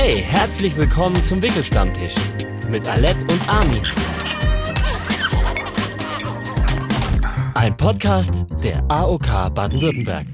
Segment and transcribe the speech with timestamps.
[0.00, 2.14] Hey, herzlich willkommen zum Wickelstammtisch
[2.70, 3.82] mit Alette und Armin.
[7.54, 10.28] Ein Podcast der AOK Baden-Württemberg.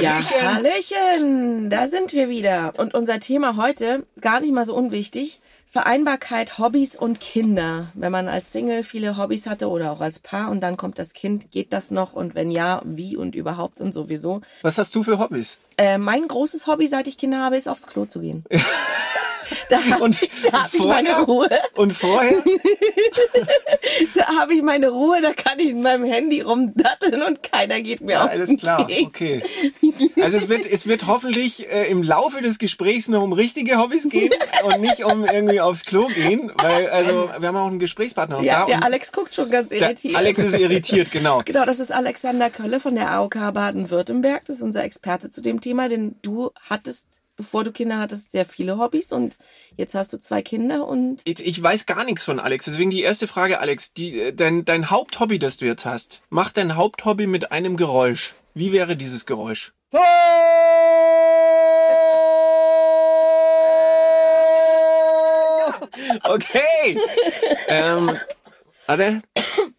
[0.00, 2.74] Ja, Hallöchen, da sind wir wieder.
[2.76, 5.40] Und unser Thema heute, gar nicht mal so unwichtig,
[5.72, 7.90] Vereinbarkeit, Hobbys und Kinder.
[7.94, 11.14] Wenn man als Single viele Hobbys hatte oder auch als Paar und dann kommt das
[11.14, 12.12] Kind, geht das noch?
[12.12, 14.42] Und wenn ja, wie und überhaupt und sowieso?
[14.60, 15.58] Was hast du für Hobbys?
[15.78, 18.44] Äh, mein großes Hobby, seit ich Kinder habe, ist aufs Klo zu gehen.
[19.68, 21.48] Da habe ich, da hab ich meine Ruhe.
[21.76, 22.42] Und vorher?
[24.14, 28.00] da habe ich meine Ruhe, da kann ich in meinem Handy rumdatteln und keiner geht
[28.00, 29.06] mir Ja, auf alles klar, Keks.
[29.06, 29.42] okay.
[30.22, 34.08] Also es wird, es wird hoffentlich äh, im Laufe des Gesprächs noch um richtige Hobbys
[34.08, 34.32] gehen
[34.64, 38.60] und nicht um irgendwie aufs Klo gehen, weil also wir haben auch einen Gesprächspartner Ja,
[38.60, 38.64] da.
[38.66, 40.16] der Alex guckt schon ganz irritiert.
[40.16, 41.42] Alex ist irritiert, genau.
[41.44, 44.42] Genau, das ist Alexander Kölle von der AOK Baden-Württemberg.
[44.46, 48.44] Das ist unser Experte zu dem Thema, denn du hattest, bevor du Kinder hattest, sehr
[48.44, 49.36] viele Hobbys und
[49.76, 53.00] jetzt hast du zwei Kinder und Ich, ich weiß gar nichts von Alex, deswegen die
[53.00, 53.94] erste Frage, Alex.
[53.94, 58.34] Die, äh, dein, dein Haupthobby, das du jetzt hast, mach dein Haupthobby mit einem Geräusch.
[58.52, 59.72] Wie wäre dieses Geräusch?
[66.24, 66.98] Okay.
[67.68, 68.18] ähm,
[68.86, 69.22] warte,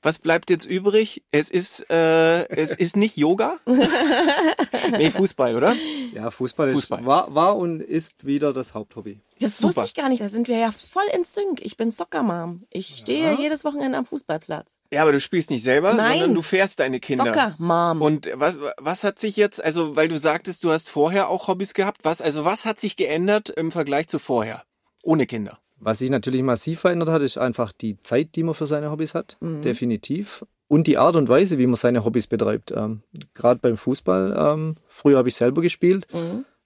[0.01, 1.23] was bleibt jetzt übrig?
[1.31, 3.57] Es ist, äh, es ist nicht Yoga?
[4.91, 5.75] nee, Fußball, oder?
[6.13, 6.99] Ja, Fußball, Fußball.
[6.99, 9.21] Ist, war, war und ist wieder das Haupthobby.
[9.39, 9.67] das Super.
[9.67, 10.21] wusste ich gar nicht.
[10.21, 11.61] Da sind wir ja voll in Sync.
[11.61, 12.63] Ich bin Soccer-Mom.
[12.69, 14.73] Ich stehe jedes Wochenende am Fußballplatz.
[14.91, 16.19] Ja, aber du spielst nicht selber, Nein.
[16.19, 17.25] sondern du fährst deine Kinder.
[17.25, 18.01] Soccer-Mom.
[18.01, 21.73] Und was, was hat sich jetzt, also weil du sagtest, du hast vorher auch Hobbys
[21.73, 24.63] gehabt, was, also was hat sich geändert im Vergleich zu vorher?
[25.01, 25.59] Ohne Kinder.
[25.83, 29.13] Was sich natürlich massiv verändert hat, ist einfach die Zeit, die man für seine Hobbys
[29.13, 29.37] hat.
[29.61, 30.45] Definitiv.
[30.67, 32.71] Und die Art und Weise, wie man seine Hobbys betreibt.
[32.75, 33.01] Ähm,
[33.33, 34.35] Gerade beim Fußball.
[34.37, 36.07] Ähm, früher habe ich selber gespielt.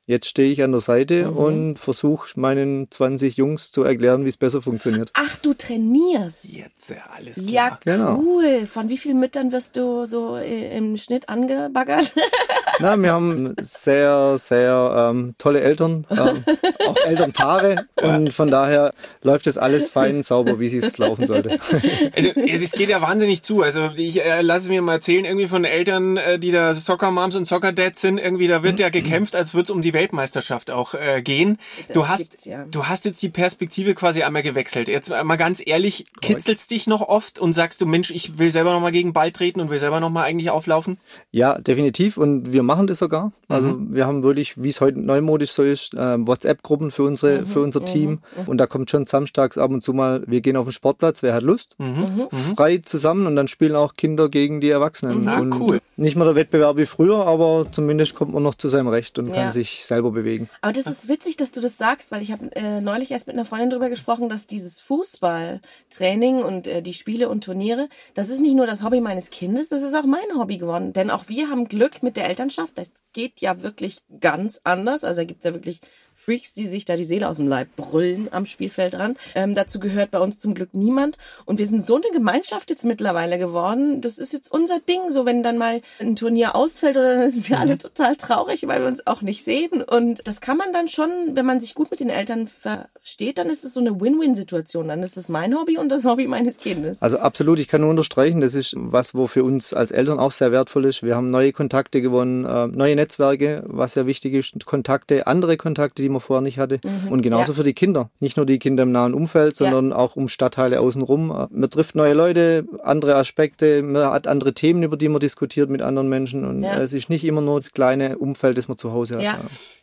[0.09, 4.37] Jetzt stehe ich an der Seite und versuche meinen 20 Jungs zu erklären, wie es
[4.37, 5.11] besser funktioniert.
[5.15, 6.45] Ach, du trainierst.
[6.45, 7.47] Jetzt ja alles klar.
[7.49, 8.17] Ja, Genau.
[8.17, 8.67] cool.
[8.67, 12.13] Von wie vielen Müttern wirst du so äh, im Schnitt angebaggert?
[12.79, 16.43] Na, wir haben sehr, sehr ähm, tolle Eltern, ähm,
[16.87, 17.87] auch Elternpaare.
[18.01, 18.93] Und von daher
[19.23, 21.59] läuft das alles fein, sauber, wie es laufen sollte.
[22.15, 23.61] Also, es es geht ja wahnsinnig zu.
[23.61, 27.35] Also ich äh, lasse mir mal erzählen, irgendwie von Eltern, äh, die da Soccer Moms
[27.35, 30.71] und Soccer Dads sind, irgendwie da wird ja gekämpft, als würde es um die Weltmeisterschaft
[30.71, 31.57] auch äh, gehen.
[31.93, 32.65] du Das hast, gibt's ja.
[32.69, 34.87] du hast jetzt die Perspektive quasi einmal gewechselt.
[34.87, 38.71] Jetzt mal ganz ehrlich, kitzelst dich noch oft und sagst du, Mensch, ich will selber
[38.73, 40.97] noch mal gegen Ball treten und will selber noch mal eigentlich auflaufen?
[41.31, 42.17] Ja, definitiv.
[42.17, 43.31] Und wir machen das sogar.
[43.47, 43.93] Also Mhm.
[43.95, 45.97] wir haben wirklich, wie es heute neumodisch so ist, äh,
[46.27, 48.19] WhatsApp-Gruppen für unsere, Mhm, für unser Team.
[48.45, 51.33] Und da kommt schon samstags ab und zu mal, wir gehen auf den Sportplatz, wer
[51.33, 51.75] hat Lust?
[51.79, 52.27] Mhm.
[52.55, 55.27] Frei zusammen und dann spielen auch Kinder gegen die Erwachsenen.
[55.27, 55.79] Ah, und cool.
[55.95, 59.29] Nicht mehr der Wettbewerb wie früher, aber zumindest kommt man noch zu seinem Recht und
[59.29, 59.33] Ja.
[59.35, 60.49] kann sich selber bewegen.
[60.61, 63.35] Aber das ist witzig, dass du das sagst, weil ich habe äh, neulich erst mit
[63.35, 68.41] einer Freundin drüber gesprochen, dass dieses Fußballtraining und äh, die Spiele und Turniere, das ist
[68.41, 70.93] nicht nur das Hobby meines Kindes, das ist auch mein Hobby geworden.
[70.93, 72.77] Denn auch wir haben Glück mit der Elternschaft.
[72.77, 75.03] Das geht ja wirklich ganz anders.
[75.03, 75.81] Also da gibt's ja wirklich
[76.17, 79.15] Freaks, die sich da die Seele aus dem Leib brüllen am Spielfeld dran.
[79.35, 81.17] Ähm, dazu gehört bei uns zum Glück niemand.
[81.45, 84.01] Und wir sind so eine Gemeinschaft jetzt mittlerweile geworden.
[84.01, 85.11] Das ist jetzt unser Ding.
[85.11, 88.81] So, wenn dann mal ein Turnier ausfällt oder dann sind wir alle total traurig, weil
[88.81, 89.83] wir uns auch nicht sehen.
[89.83, 93.49] Und das kann man dann schon, wenn man sich gut mit den Eltern versteht, dann
[93.49, 94.87] ist es so eine Win-Win-Situation.
[94.87, 97.01] Dann ist es mein Hobby und das Hobby meines Kindes.
[97.01, 100.31] Also absolut, ich kann nur unterstreichen, das ist was, wo für uns als Eltern auch
[100.31, 101.03] sehr wertvoll ist.
[101.03, 106.06] Wir haben neue Kontakte gewonnen, äh, neue Netzwerke, was ja wichtig ist, Kontakte, andere Kontakte,
[106.07, 106.79] die man vorher nicht hatte.
[107.09, 107.57] Und genauso Ja.
[107.57, 108.09] für die Kinder.
[108.19, 111.47] Nicht nur die Kinder im nahen Umfeld, sondern auch um Stadtteile außenrum.
[111.51, 115.81] Man trifft neue Leute, andere Aspekte, man hat andere Themen, über die man diskutiert mit
[115.81, 116.45] anderen Menschen.
[116.45, 116.75] Und Ja.
[116.77, 119.21] äh, es ist nicht immer nur das kleine Umfeld, das man zu Hause hat.
[119.23, 119.37] Ja.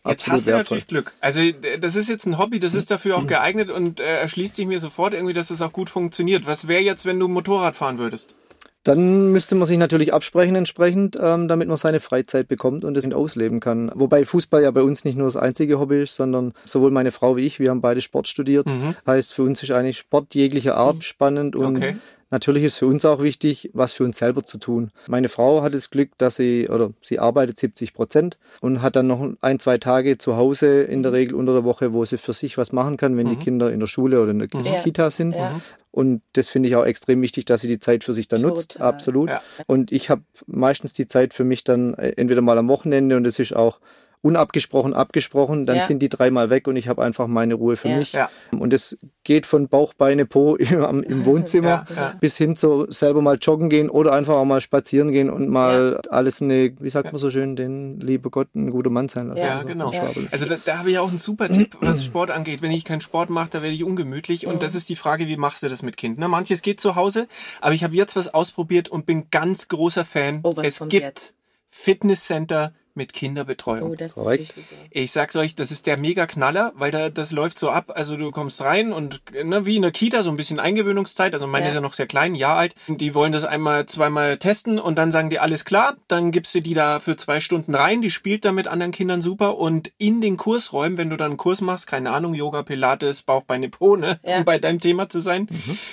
[0.05, 0.11] Ja.
[0.11, 0.59] Jetzt hast du wertvoll.
[0.59, 1.13] natürlich Glück.
[1.21, 1.41] Also
[1.81, 4.81] das ist jetzt ein Hobby, das ist dafür auch geeignet und äh, erschließt sich mir
[4.81, 6.47] sofort irgendwie, dass es auch gut funktioniert.
[6.47, 8.35] Was wäre jetzt, wenn du Motorrad fahren würdest?
[8.85, 13.11] Dann müsste man sich natürlich absprechen entsprechend, ähm, damit man seine Freizeit bekommt und es
[13.13, 13.91] ausleben kann.
[13.95, 17.37] Wobei Fußball ja bei uns nicht nur das einzige Hobby ist, sondern sowohl meine Frau
[17.37, 18.67] wie ich, wir haben beide Sport studiert.
[19.07, 21.97] Heißt, für uns ist eigentlich Sport jeglicher Art spannend und Okay.
[22.35, 24.91] Natürlich ist für uns auch wichtig, was für uns selber zu tun.
[25.07, 29.07] Meine Frau hat das Glück, dass sie, oder sie arbeitet 70 Prozent und hat dann
[29.07, 32.33] noch ein, zwei Tage zu Hause in der Regel unter der Woche, wo sie für
[32.33, 34.81] sich was machen kann, wenn die Kinder in der Schule oder in der Ja.
[34.81, 35.37] Kita sind.
[35.37, 35.61] Ja.
[35.93, 38.81] Und das finde ich auch extrem wichtig, dass sie die Zeit für sich dann nutzt.
[38.81, 39.29] Absolut.
[39.29, 39.41] Ja.
[39.69, 43.29] Und ich habe meistens die Zeit für mich dann äh, entweder mal am Wochenende und
[43.29, 43.79] es ist auch
[44.25, 45.85] unabgesprochen abgesprochen, dann Ja.
[45.85, 47.99] sind die dreimal weg und ich habe einfach meine Ruhe für Ja.
[47.99, 48.13] mich.
[48.15, 48.31] Ja.
[48.59, 52.15] Und es geht von Bauch, Beine, Po im, im Wohnzimmer Ja, ja.
[52.21, 56.01] bis hin zu selber mal joggen gehen oder einfach auch mal spazieren gehen und mal
[56.09, 59.41] alles eine, wie sagt man so schön, den liebe Gott ein guter Mann sein lassen.
[59.41, 59.93] Ja, Also, genau.
[60.31, 62.63] Also da, da habe ich auch einen super Tipp, was Sport angeht.
[62.63, 64.47] Wenn ich keinen Sport mache, da werde ich ungemütlich.
[64.47, 66.19] Und das ist die Frage, wie machst du das mit Kind?
[66.19, 66.29] Ne?
[66.29, 67.29] Manches geht zu Hause,
[67.61, 70.41] aber ich habe jetzt was ausprobiert und bin ganz großer Fan.
[70.45, 71.35] Oh, es gibt jetzt?
[71.69, 73.91] Fitnesscenter mit Kinderbetreuung.
[73.91, 74.49] Oh, das ist Korrekt.
[74.49, 74.83] natürlich super.
[74.91, 77.93] Ich sag's euch, das ist der Mega-Knaller, weil da das läuft so ab.
[77.95, 81.33] Also du kommst rein und ne, wie in der Kita, so ein bisschen Eingewöhnungszeit.
[81.35, 81.71] Also meine Ja.
[81.71, 82.75] ist ja noch sehr klein, ein Jahr alt.
[82.89, 85.97] Die wollen das einmal, zweimal testen und dann sagen die alles klar.
[86.09, 88.01] Dann gibst du die da für zwei Stunden rein.
[88.01, 89.59] Die spielt da mit anderen Kindern super.
[89.59, 93.43] Und in den Kursräumen, wenn du dann einen Kurs machst, keine Ahnung, Yoga, Pilates, Bauch,
[93.43, 94.39] Beine, Po, ne, Ja.
[94.39, 95.49] um bei deinem Thema zu sein,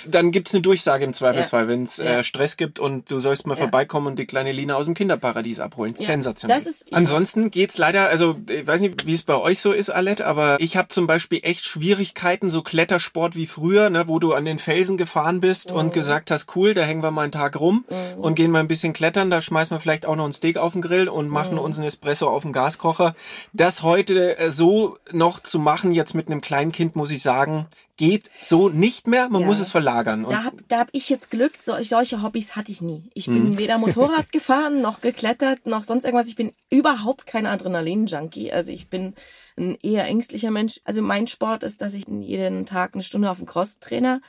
[0.06, 2.04] dann gibt's eine Durchsage im Zweifelsfall, wenn es Ja.
[2.18, 3.62] äh, Stress gibt und du sollst mal Ja.
[3.62, 5.94] vorbeikommen und die kleine Lina aus dem Kinderparadies abholen.
[5.98, 6.56] Ja, Sensationell.
[6.56, 9.90] das ist- Ansonsten geht's leider, also ich weiß nicht, wie es bei euch so ist,
[9.90, 14.32] Alette, aber ich habe zum Beispiel echt Schwierigkeiten, so Klettersport wie früher, ne, wo du
[14.32, 15.76] an den Felsen gefahren bist Mhm.
[15.76, 17.84] und gesagt hast, cool, da hängen wir mal einen Tag rum
[18.18, 20.72] und gehen mal ein bisschen klettern, da schmeißen wir vielleicht auch noch ein Steak auf
[20.72, 21.60] den Grill und machen Mhm.
[21.60, 23.14] uns einen Espresso auf dem Gaskocher.
[23.52, 27.66] Das heute äh, so noch zu machen, jetzt mit einem kleinen Kind, muss ich sagen,
[27.96, 29.28] geht so nicht mehr.
[29.28, 29.46] Man Ja.
[29.46, 30.24] muss es verlagern.
[30.24, 33.10] Und Da habe da hab ich jetzt Glück, so, solche Hobbys hatte ich nie.
[33.14, 36.28] Ich bin weder Motorrad gefahren, noch geklettert, noch sonst irgendwas.
[36.28, 38.52] Ich bin überhaupt kein Adrenalin-Junkie.
[38.52, 39.14] Also ich bin
[39.58, 40.80] ein eher ängstlicher Mensch.
[40.84, 44.20] Also mein Sport ist, dass ich jeden Tag eine Stunde auf den Crosstrainer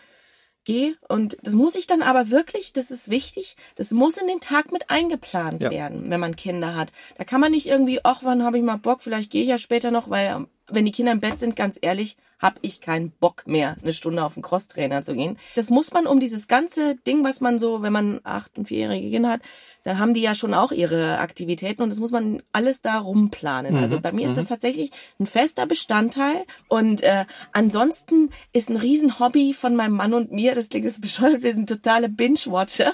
[0.66, 0.96] gehe.
[1.10, 4.72] Und das muss ich dann aber wirklich, das ist wichtig, das muss in den Tag
[4.72, 5.72] mit eingeplant Ja.
[5.72, 6.92] werden, wenn man Kinder hat.
[7.18, 9.58] Da kann man nicht irgendwie, ach, wann habe ich mal Bock, vielleicht gehe ich ja
[9.58, 13.48] später noch, weil wenn die Kinder im Bett sind, ganz ehrlich, habe ich keinen Bock
[13.48, 15.38] mehr, eine Stunde auf den Crosstrainer zu gehen.
[15.56, 19.10] Das muss man um dieses ganze Ding, was man so, wenn man acht- und vierjährige
[19.10, 19.42] Kinder hat,
[19.84, 23.78] dann haben die ja schon auch ihre Aktivitäten und das muss man alles da rumplanen.
[23.78, 29.54] Also bei mir ist das tatsächlich ein fester Bestandteil und äh, ansonsten ist ein Riesenhobby
[29.54, 32.92] von meinem Mann und mir, das klingt jetzt bescheuert, wir sind totale Binge-Watcher.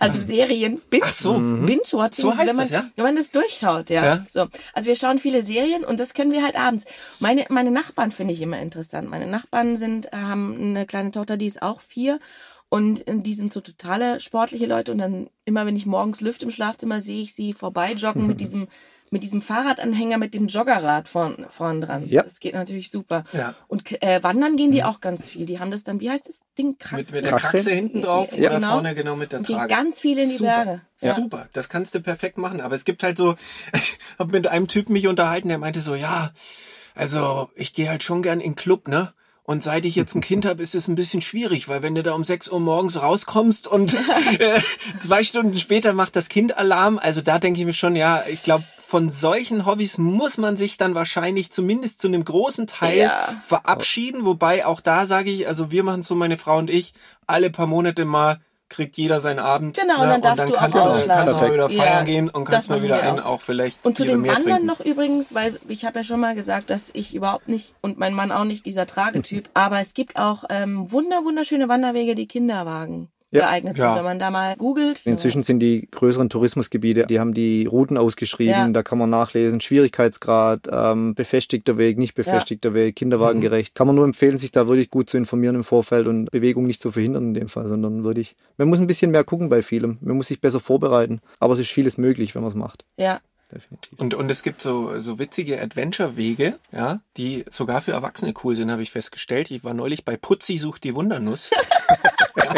[0.00, 1.34] Also Serien, Binge, so.
[1.34, 2.90] Binge-Watching, So ist, heißt wenn man, das, ja?
[2.96, 4.04] wenn man das durchschaut, ja.
[4.04, 4.26] Ja.
[4.30, 6.84] So, also wir schauen viele Serien und das können wir halt abends.
[7.20, 9.10] Meine meine Nachbarn finde ich immer interessant.
[9.10, 12.20] Meine Nachbarn sind äh, haben eine kleine Tochter, die ist auch vier
[12.68, 16.44] und äh, die sind so totale sportliche Leute und dann immer wenn ich morgens lüfte
[16.44, 18.68] im Schlafzimmer sehe ich sie vorbei joggen mit diesem
[19.10, 22.08] mit diesem Fahrradanhänger mit dem Joggerrad vorn, vorn dran.
[22.08, 22.22] Ja.
[22.22, 23.24] Das geht natürlich super.
[23.32, 23.54] Ja.
[23.66, 25.46] Und äh, wandern gehen die auch ganz viel.
[25.46, 26.68] Die haben das dann, wie heißt das Ding?
[26.68, 27.04] mit, Kraxe?
[27.04, 27.46] mit der Kraxe?
[27.56, 28.72] Kraxe hinten drauf Ja, oder genau.
[28.72, 29.74] vorne genau mit der Und gehen Trage.
[29.74, 30.64] ganz viel in die Super.
[30.64, 30.80] Berge.
[31.00, 31.14] Ja.
[31.14, 32.60] Super, das kannst du perfekt machen.
[32.60, 33.36] Aber es gibt halt so,
[33.74, 36.32] ich habe mit einem Typen mich unterhalten, der meinte so, ja,
[36.94, 39.12] also ich gehe halt schon gern in den Club, ne?
[39.48, 42.02] Und seit ich jetzt ein Kind habe, ist es ein bisschen schwierig, weil wenn du
[42.02, 43.94] da um 6 Uhr morgens rauskommst und
[44.40, 44.60] äh,
[45.00, 48.42] zwei Stunden später macht das Kind Alarm, also da denke ich mir schon, ja, ich
[48.42, 53.40] glaube, von solchen Hobbys muss man sich dann wahrscheinlich zumindest zu einem großen Teil Ja.
[53.42, 54.26] verabschieden.
[54.26, 56.92] Wobei auch da sage ich, also wir machen so, meine Frau und ich,
[57.26, 59.76] alle paar Monate mal kriegt jeder seinen Abend.
[59.78, 60.12] Genau, und ne?
[60.14, 61.08] dann darfst du auch kannst, du, ausschlafen.
[61.26, 63.26] kannst du mal wieder feiern Ja, gehen und kannst mal wieder einen auch.
[63.34, 64.66] auch vielleicht Und zu dem mehr Wandern trinken.
[64.66, 68.14] noch übrigens, weil ich habe ja schon mal gesagt, dass ich überhaupt nicht und mein
[68.14, 73.08] Mann auch nicht dieser Tragetyp, aber es gibt auch ähm, wunder wunderschöne Wanderwege, die Kinderwagen
[73.30, 73.42] Ja.
[73.42, 73.88] geeignet Ja.
[73.90, 75.04] sind, wenn man da mal googelt.
[75.04, 78.68] Inzwischen sind die größeren Tourismusgebiete, die haben die Routen ausgeschrieben, Ja.
[78.68, 83.74] da kann man nachlesen, Schwierigkeitsgrad, ähm, befestigter Weg, nicht befestigter Weg, kinderwagengerecht.
[83.74, 86.80] Kann man nur empfehlen, sich da wirklich gut zu informieren im Vorfeld und Bewegung nicht
[86.80, 89.98] zu verhindern in dem Fall, sondern wirklich, man muss ein bisschen mehr gucken bei vielem,
[90.00, 93.20] man muss sich besser vorbereiten, aber es ist vieles möglich, wenn man es macht, Ja,
[93.52, 93.98] definitiv.
[93.98, 98.70] Und, und es gibt so, so witzige Adventure-Wege, ja, die sogar für Erwachsene cool sind,
[98.70, 99.50] habe ich festgestellt.
[99.50, 101.50] Ich war neulich bei Putzi sucht die Wundernuss.
[102.36, 102.54] ja.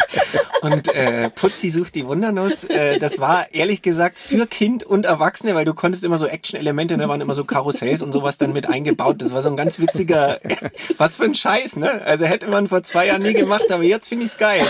[0.62, 5.54] Und äh, Putzi sucht die Wundernuss, äh, das war ehrlich gesagt für Kind und Erwachsene,
[5.54, 8.66] weil du konntest immer so Action-Elemente, da waren immer so Karussells und sowas dann mit
[8.66, 9.22] eingebaut.
[9.22, 10.38] Das war so ein ganz witziger,
[10.98, 12.02] was für ein Scheiß, ne?
[12.04, 14.66] Also hätte man vor zwei Jahren nie gemacht, aber jetzt finde ich's geil.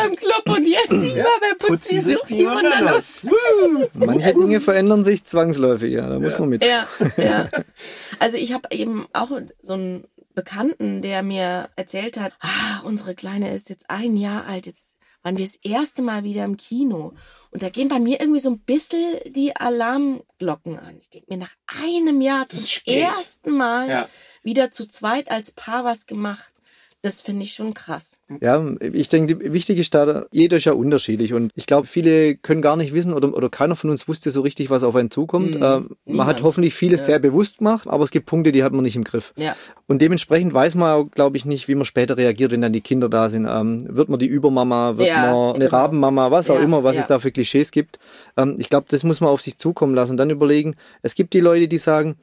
[0.00, 3.24] früher im Club und jetzt immer bei Putzi sucht die Wundernuss.
[3.24, 3.86] Woo!
[3.94, 6.64] Manche Dinge verändern sich zwangsläufig, ja, da muss man mit.
[6.64, 6.86] Ja,
[7.16, 7.48] ja.
[8.18, 9.30] Also ich habe eben auch
[9.62, 14.66] so einen Bekannten, der mir erzählt hat, ah, unsere Kleine ist jetzt ein Jahr alt,
[14.66, 17.12] jetzt waren wir das erste Mal wieder im Kino.
[17.50, 20.96] Und da gehen bei mir irgendwie so ein bisschen die Alarmglocken an.
[21.00, 24.08] Ich denke mir, nach einem Jahr zum ersten Mal Ja.
[24.42, 26.52] wieder zu zweit als Paar was gemacht.
[27.06, 28.18] Das finde ich schon krass.
[28.40, 32.62] Ja, ich denke, wichtig ist da, jeder ist ja unterschiedlich und ich glaube, viele können
[32.62, 35.54] gar nicht wissen oder, oder keiner von uns wusste so richtig, was auf einen zukommt.
[35.54, 35.62] Mhm.
[35.62, 37.06] Äh, man hat hoffentlich vieles ja.
[37.06, 39.34] sehr bewusst gemacht, aber es gibt Punkte, die hat man nicht im Griff.
[39.36, 39.54] Ja.
[39.86, 43.08] Und dementsprechend weiß man, glaube ich, nicht, wie man später reagiert, wenn dann die Kinder
[43.08, 43.46] da sind.
[43.48, 45.76] Ähm, wird man die Übermama, wird ja, man eine genau.
[45.76, 48.00] Rabenmama, was auch immer, was es da für Klischees gibt.
[48.36, 51.34] Ähm, ich glaube, das muss man auf sich zukommen lassen und dann überlegen, es gibt
[51.34, 52.16] die Leute, die sagen,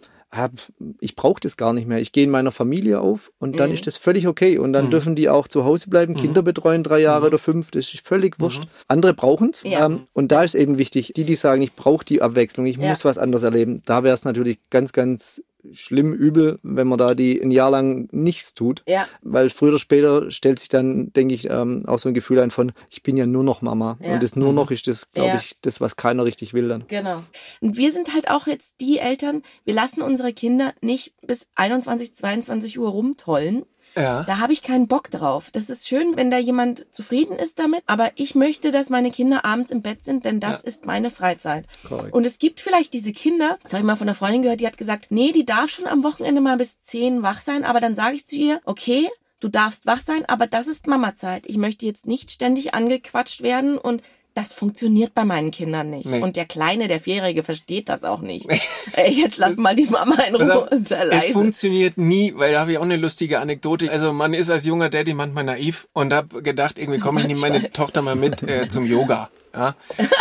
[1.00, 2.00] ich brauche das gar nicht mehr.
[2.00, 3.76] Ich gehe in meiner Familie auf und dann mhm.
[3.76, 4.58] ist das völlig okay.
[4.58, 4.92] Und dann mhm.
[4.92, 6.18] dürfen die auch zu Hause bleiben, mhm.
[6.18, 7.28] Kinder betreuen, drei Jahre mhm.
[7.28, 8.64] oder fünf, das ist völlig wurscht.
[8.64, 8.70] Mhm.
[8.88, 9.64] Andere brauchen es.
[9.64, 9.86] Ja.
[9.86, 12.90] Ähm, und da ist eben wichtig, die, die sagen, ich brauche die Abwechslung, ich ja.
[12.90, 17.16] muss was anderes erleben, da wäre es natürlich ganz, ganz schlimm übel, wenn man da
[17.16, 18.84] die ein Jahr lang nichts tut.
[18.88, 19.08] Ja.
[19.22, 22.52] Weil früher oder später stellt sich dann, denke ich, ähm, auch so ein Gefühl ein
[22.52, 23.98] von, ich bin ja nur noch Mama.
[24.02, 24.14] Ja.
[24.14, 24.56] Und das nur mhm.
[24.56, 25.36] noch ist das, glaube ja.
[25.38, 26.86] ich, das, was keiner richtig will dann.
[26.88, 27.24] Genau.
[27.62, 32.16] Und wir sind halt auch jetzt die Eltern, wir lassen unsere Kinder nicht bis 21,
[32.16, 34.24] 22 Uhr rumtollen, ja.
[34.24, 35.50] Da habe ich keinen Bock drauf.
[35.52, 39.46] Das ist schön, wenn da jemand zufrieden ist damit, aber ich möchte, dass meine Kinder
[39.46, 40.68] abends im Bett sind, denn das ja.
[40.68, 41.66] ist meine Freizeit.
[41.88, 42.14] Correct.
[42.14, 44.68] Und es gibt vielleicht diese Kinder, das habe ich mal von einer Freundin gehört, die
[44.68, 47.96] hat gesagt, nee, die darf schon am Wochenende mal bis zehn wach sein, aber dann
[47.96, 49.08] sage ich zu ihr, okay,
[49.40, 51.46] du darfst wach sein, aber das ist Mama-Zeit.
[51.48, 54.02] Ich möchte jetzt nicht ständig angequatscht werden und
[54.34, 56.08] das funktioniert bei meinen Kindern nicht.
[56.08, 56.22] Nee.
[56.22, 58.48] Und der Kleine, der Vierjährige, versteht das auch nicht.
[58.94, 60.70] Ey, jetzt lass mal die Mama in Ruhe.
[60.80, 61.28] Sehr leise.
[61.28, 63.92] Es funktioniert nie, weil da habe ich auch eine lustige Anekdote.
[63.92, 67.42] Also man ist als junger Daddy manchmal naiv und habe gedacht, irgendwie komme ich nehme
[67.42, 69.30] meine Tochter mal mit äh, zum Yoga.
[69.56, 69.76] Ja?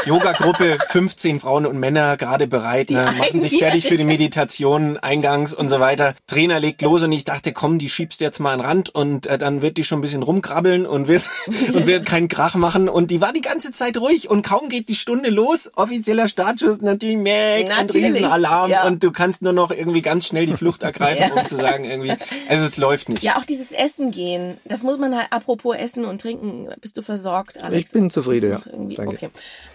[0.05, 3.15] Yoga-Gruppe, 15 Frauen und Männer gerade bereit, ne?
[3.17, 6.15] machen sich fertig für die Meditation eingangs und so weiter.
[6.27, 9.27] Trainer legt los und ich dachte, komm, die schiebst jetzt mal an den Rand und
[9.27, 11.23] äh, dann wird die schon ein bisschen rumkrabbeln und wird,
[11.73, 12.89] und wird keinen Krach machen.
[12.89, 16.83] Und die war die ganze Zeit ruhig und kaum geht die Stunde los, offizieller Startschuss,
[16.83, 18.87] natürlich Mac und Riesenalarm ja.
[18.87, 21.41] und du kannst nur noch irgendwie ganz schnell die Flucht ergreifen, ja.
[21.43, 22.13] um zu sagen irgendwie,
[22.49, 23.23] also es läuft nicht.
[23.23, 27.03] Ja, auch dieses Essen gehen, das muss man halt, apropos Essen und Trinken, bist du
[27.03, 27.87] versorgt, Alex?
[27.87, 28.61] Ich bin zufrieden, ja.
[28.97, 29.15] Danke.
[29.15, 29.22] Okay.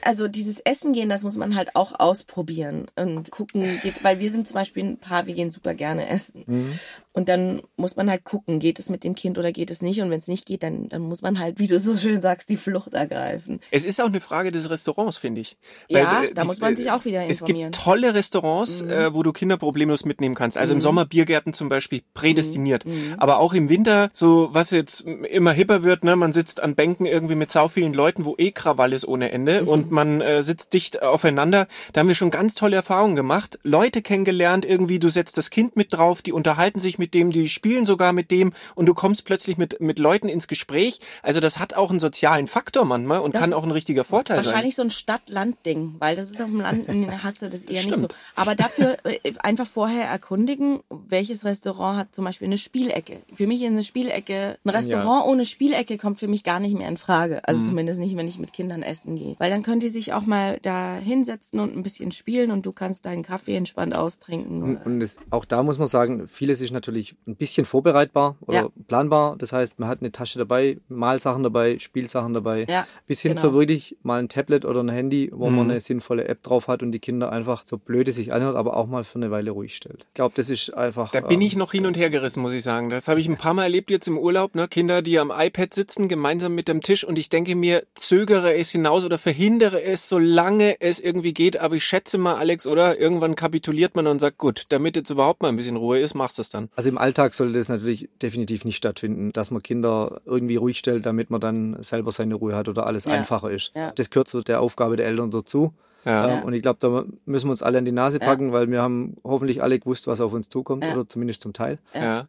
[0.02, 4.30] Also dieses Essen gehen, das muss man halt auch ausprobieren und gucken, geht, weil wir
[4.30, 6.44] sind zum Beispiel ein Paar, wir gehen super gerne essen.
[6.46, 6.80] Mhm.
[7.18, 10.02] Und dann muss man halt gucken, geht es mit dem Kind oder geht es nicht.
[10.02, 12.48] Und wenn es nicht geht, dann, dann muss man halt, wie du so schön sagst,
[12.48, 13.60] die Flucht ergreifen.
[13.72, 15.58] Es ist auch eine Frage des Restaurants, finde ich.
[15.90, 17.72] Weil, ja, äh, da die, muss man sich auch wieder informieren.
[17.72, 18.92] Es gibt tolle Restaurants, mhm.
[18.92, 20.60] äh, wo du Kinder problemlos mitnehmen kannst.
[20.60, 20.78] Also mhm.
[20.78, 22.86] im Sommer Biergärten zum Beispiel prädestiniert.
[22.86, 22.92] Mhm.
[22.92, 23.16] mhm.
[23.18, 27.08] Aber auch im Winter, so was jetzt immer hipper wird, ne, man sitzt an Bänken
[27.08, 29.68] irgendwie mit sau vielen Leuten, wo eh Krawall ist ohne Ende mhm.
[29.68, 31.68] und man äh, sitzt dicht aufeinander.
[31.94, 33.60] Da haben wir schon ganz tolle Erfahrungen gemacht.
[33.64, 37.32] Leute kennengelernt, irgendwie, du setzt das Kind mit drauf, die unterhalten sich mit mit dem,
[37.32, 41.00] die spielen sogar mit dem und du kommst plötzlich mit, mit Leuten ins Gespräch.
[41.24, 44.36] Also das hat auch einen sozialen Faktor manchmal und das kann auch ein richtiger Vorteil
[44.36, 44.54] wahrscheinlich sein.
[44.54, 46.88] Wahrscheinlich so ein Stadt-Land-Ding, weil das ist auf dem Land,
[47.24, 47.98] hast du das eher Stimmt.
[47.98, 48.18] nicht so.
[48.36, 53.22] Aber dafür äh, einfach vorher erkundigen, welches Restaurant hat zum Beispiel eine Spielecke.
[53.34, 55.32] Für mich ist eine Spielecke, ein Restaurant ja.
[55.32, 57.48] ohne Spielecke kommt für mich gar nicht mehr in Frage.
[57.48, 57.68] Also mhm.
[57.68, 59.27] zumindest nicht, wenn ich mit Kindern essen gehe.
[59.40, 62.72] Weil dann können die sich auch mal da hinsetzen und ein bisschen spielen und du
[62.72, 64.64] kannst deinen Kaffee entspannt austrinken.
[64.64, 68.58] Und, und das, auch da muss man sagen, vieles ist natürlich ein bisschen vorbereitbar oder
[68.58, 68.70] ja.
[68.88, 69.36] planbar.
[69.38, 73.42] Das heißt, man hat eine Tasche dabei, Malsachen dabei, Spielsachen dabei, ja, bis hin genau.
[73.42, 75.56] zu wirklich mal ein Tablet oder ein Handy, wo mhm.
[75.56, 78.76] man eine sinnvolle App drauf hat und die Kinder einfach so blöde sich anhört, aber
[78.78, 80.06] auch mal für eine Weile ruhig stellt.
[80.10, 81.12] Ich glaube, das ist einfach.
[81.12, 82.90] Da bin ähm, ich noch hin und her gerissen, muss ich sagen.
[82.90, 84.56] Das habe ich ein paar Mal erlebt jetzt im Urlaub.
[84.56, 84.68] Ne?
[84.68, 88.72] Kinder, die am iPad sitzen, gemeinsam mit dem Tisch und ich denke mir, zögere es
[88.72, 91.58] hinaus oder verhindere es, solange es irgendwie geht.
[91.58, 93.00] Aber ich schätze mal, Alex, oder?
[93.00, 96.38] Irgendwann kapituliert man und sagt, gut, damit jetzt überhaupt mal ein bisschen Ruhe ist, machst
[96.38, 96.70] du es dann.
[96.76, 101.06] Also im Alltag sollte das natürlich definitiv nicht stattfinden, dass man Kinder irgendwie ruhig stellt,
[101.06, 103.14] damit man dann selber seine Ruhe hat oder alles ja.
[103.14, 103.72] einfacher ist.
[103.76, 103.92] Ja.
[103.96, 105.74] Das gehört zu der Aufgabe der Eltern dazu.
[106.08, 106.42] Ja.
[106.42, 108.54] und ich glaube, da müssen wir uns alle an die Nase packen, ja.
[108.54, 110.94] weil wir haben hoffentlich alle gewusst, was auf uns zukommt ja.
[110.94, 111.80] oder zumindest zum Teil.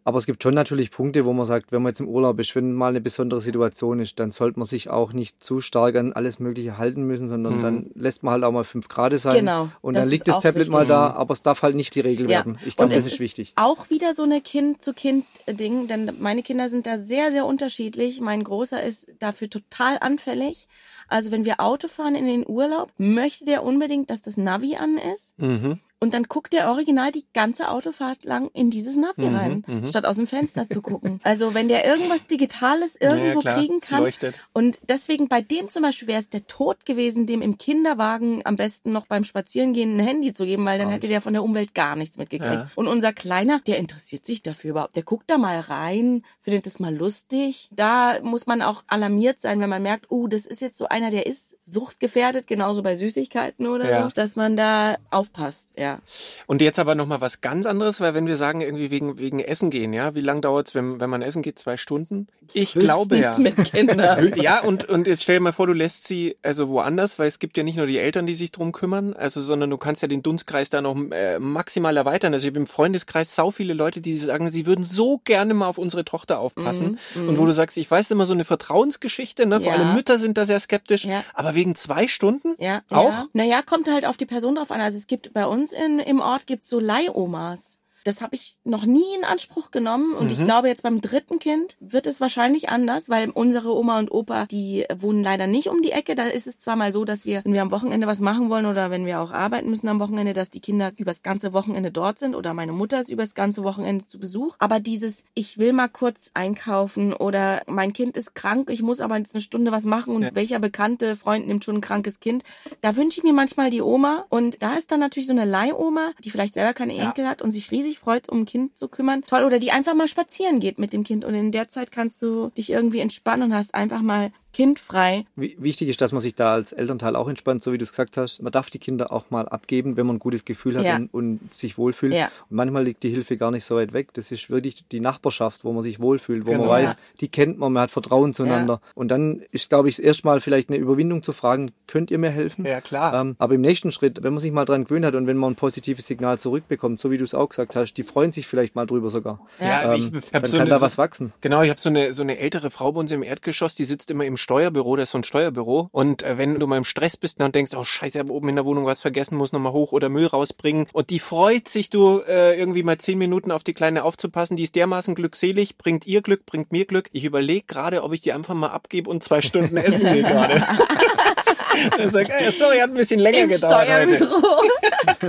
[0.04, 2.54] Aber es gibt schon natürlich Punkte, wo man sagt, wenn man jetzt im Urlaub ist,
[2.54, 6.12] wenn mal eine besondere Situation ist, dann sollte man sich auch nicht zu stark an
[6.12, 7.62] alles Mögliche halten müssen, sondern mhm.
[7.62, 10.66] dann lässt man halt auch mal fünf Grad sein genau, und dann liegt das Tablet
[10.66, 10.72] wichtig.
[10.72, 12.58] mal da, aber es darf halt nicht die Regel werden.
[12.66, 13.52] Ich glaube, das ist, ist wichtig.
[13.56, 18.20] Auch wieder so eine Kind-zu-Kind-Ding, denn meine Kinder sind da sehr, sehr unterschiedlich.
[18.20, 20.68] Mein Großer ist dafür total anfällig.
[21.08, 24.98] Also wenn wir Auto fahren in den Urlaub, möchte der unbedingt, dass das Navi an
[24.98, 25.38] ist.
[25.38, 25.78] Mhm.
[26.00, 29.86] Und dann guckt der original die ganze Autofahrt lang in dieses Navi mhm, rein, mhm.
[29.88, 31.20] statt aus dem Fenster zu gucken.
[31.28, 34.10] Also wenn der irgendwas Digitales irgendwo ja, kriegen kann.
[34.52, 38.56] Und deswegen bei dem zum Beispiel wäre es der Tod gewesen, dem im Kinderwagen am
[38.56, 41.74] besten noch beim Spazierengehen ein Handy zu geben, weil dann hätte der von der Umwelt
[41.74, 42.52] gar nichts mitgekriegt.
[42.52, 42.70] Ja.
[42.76, 44.96] Und unser Kleiner, der interessiert sich dafür überhaupt.
[44.96, 47.68] Der guckt da mal rein, findet das mal lustig.
[47.72, 51.10] Da muss man auch alarmiert sein, wenn man merkt, oh, das ist jetzt so einer,
[51.10, 54.02] der ist suchtgefährdet, genauso bei Süßigkeiten oder ja.
[54.04, 55.70] so, dass man da aufpasst.
[55.76, 55.98] Ja Ja.
[56.46, 59.70] Und jetzt aber nochmal was ganz anderes, weil wenn wir sagen, irgendwie wegen, wegen Essen
[59.70, 61.58] gehen, ja, wie lange dauert's, wenn, wenn man essen geht?
[61.58, 62.28] Zwei Stunden?
[62.54, 63.36] Ich glaube ja.
[63.36, 64.32] Höchstens mit Kindern.
[64.36, 67.38] Ja, und, und jetzt stell dir mal vor, du lässt sie also woanders, weil es
[67.38, 70.08] gibt ja nicht nur die Eltern, die sich drum kümmern, also sondern du kannst ja
[70.08, 72.32] den Dunstkreis da noch äh, maximal erweitern.
[72.32, 75.68] Also ich habe im Freundeskreis sau viele Leute, die sagen, sie würden so gerne mal
[75.68, 76.98] auf unsere Tochter aufpassen.
[77.14, 79.60] Mhm, und wo du sagst, ich weiß immer so eine Vertrauensgeschichte, ne?
[79.60, 79.78] Vor Ja.
[79.78, 81.04] allem Mütter sind da sehr skeptisch.
[81.04, 81.22] Ja.
[81.34, 82.54] Aber wegen zwei Stunden?
[82.58, 83.10] Ja, Auch?
[83.10, 83.26] Ja.
[83.34, 84.80] Naja, kommt halt auf die Person drauf an.
[84.80, 87.77] Also es gibt bei uns in, im Ort gibt's so Leihomas.
[88.08, 91.76] Das habe ich noch nie in Anspruch genommen und ich glaube jetzt beim dritten Kind
[91.78, 95.92] wird es wahrscheinlich anders, weil unsere Oma und Opa, die wohnen leider nicht um die
[95.92, 96.14] Ecke.
[96.14, 98.64] Da ist es zwar mal so, dass wir, wenn wir am Wochenende was machen wollen
[98.64, 102.18] oder wenn wir auch arbeiten müssen am Wochenende, dass die Kinder übers ganze Wochenende dort
[102.18, 104.56] sind oder meine Mutter ist übers ganze Wochenende zu Besuch.
[104.58, 109.18] Aber dieses, ich will mal kurz einkaufen oder mein Kind ist krank, ich muss aber
[109.18, 110.30] jetzt eine Stunde was machen und Ja.
[110.34, 112.42] welcher bekannte Freund nimmt schon ein krankes Kind,
[112.80, 116.12] da wünsche ich mir manchmal die Oma und da ist dann natürlich so eine Leihoma,
[116.24, 117.04] die vielleicht selber keine Ja.
[117.04, 119.22] Enkel hat und sich riesig freut, um ein Kind zu kümmern.
[119.26, 119.44] Toll.
[119.44, 122.50] Oder die einfach mal spazieren geht mit dem Kind und in der Zeit kannst du
[122.50, 125.24] dich irgendwie entspannen und hast einfach mal kindfrei.
[125.36, 127.90] Wi- Wichtig ist, dass man sich da als Elternteil auch entspannt, so wie du es
[127.90, 128.42] gesagt hast.
[128.42, 130.96] Man darf die Kinder auch mal abgeben, wenn man ein gutes Gefühl hat Ja.
[130.96, 132.14] und, und sich wohlfühlt.
[132.14, 132.26] Ja.
[132.50, 134.08] Und manchmal liegt die Hilfe gar nicht so weit weg.
[134.14, 136.62] Das ist wirklich die Nachbarschaft, wo man sich wohlfühlt, wo Genau.
[136.64, 136.96] man weiß, Ja.
[137.20, 138.80] die kennt man, man hat Vertrauen zueinander.
[138.94, 142.64] Und dann ist, glaube ich, erstmal vielleicht eine Überwindung zu fragen, könnt ihr mir helfen?
[142.64, 143.20] Ja, klar.
[143.20, 145.52] Ähm, aber im nächsten Schritt, wenn man sich mal dran gewöhnt hat und wenn man
[145.52, 148.74] ein positives Signal zurückbekommt, so wie du es auch gesagt hast, die freuen sich vielleicht
[148.74, 149.40] mal drüber sogar.
[149.60, 151.32] Ja, Ähm, ich hab dann so kann eine- da was wachsen.
[151.40, 154.10] Genau, ich habe so eine so eine ältere Frau bei uns im Erdgeschoss, die sitzt
[154.10, 155.88] immer im Steuerbüro, das ist so ein Steuerbüro.
[155.92, 158.48] Und äh, wenn du mal im Stress bist und denkst, oh Scheiße, ich habe oben
[158.48, 160.86] in der Wohnung was vergessen, muss nochmal hoch oder Müll rausbringen.
[160.92, 164.56] Und die freut sich, du äh, irgendwie mal zehn Minuten auf die Kleine aufzupassen.
[164.56, 167.08] Die ist dermaßen glückselig, bringt ihr Glück, bringt mir Glück.
[167.12, 170.62] Ich überlege gerade, ob ich die einfach mal abgebe und zwei Stunden essen gehe gerade.
[171.96, 174.16] Dann sag, ey, sorry, hat ein bisschen länger Im gedauert heute.
[174.16, 174.62] Steuerbüro.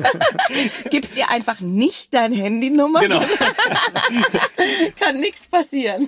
[0.89, 3.01] Gibst dir einfach nicht dein Handynummer.
[3.01, 3.21] Genau.
[4.99, 6.07] Kann nichts passieren.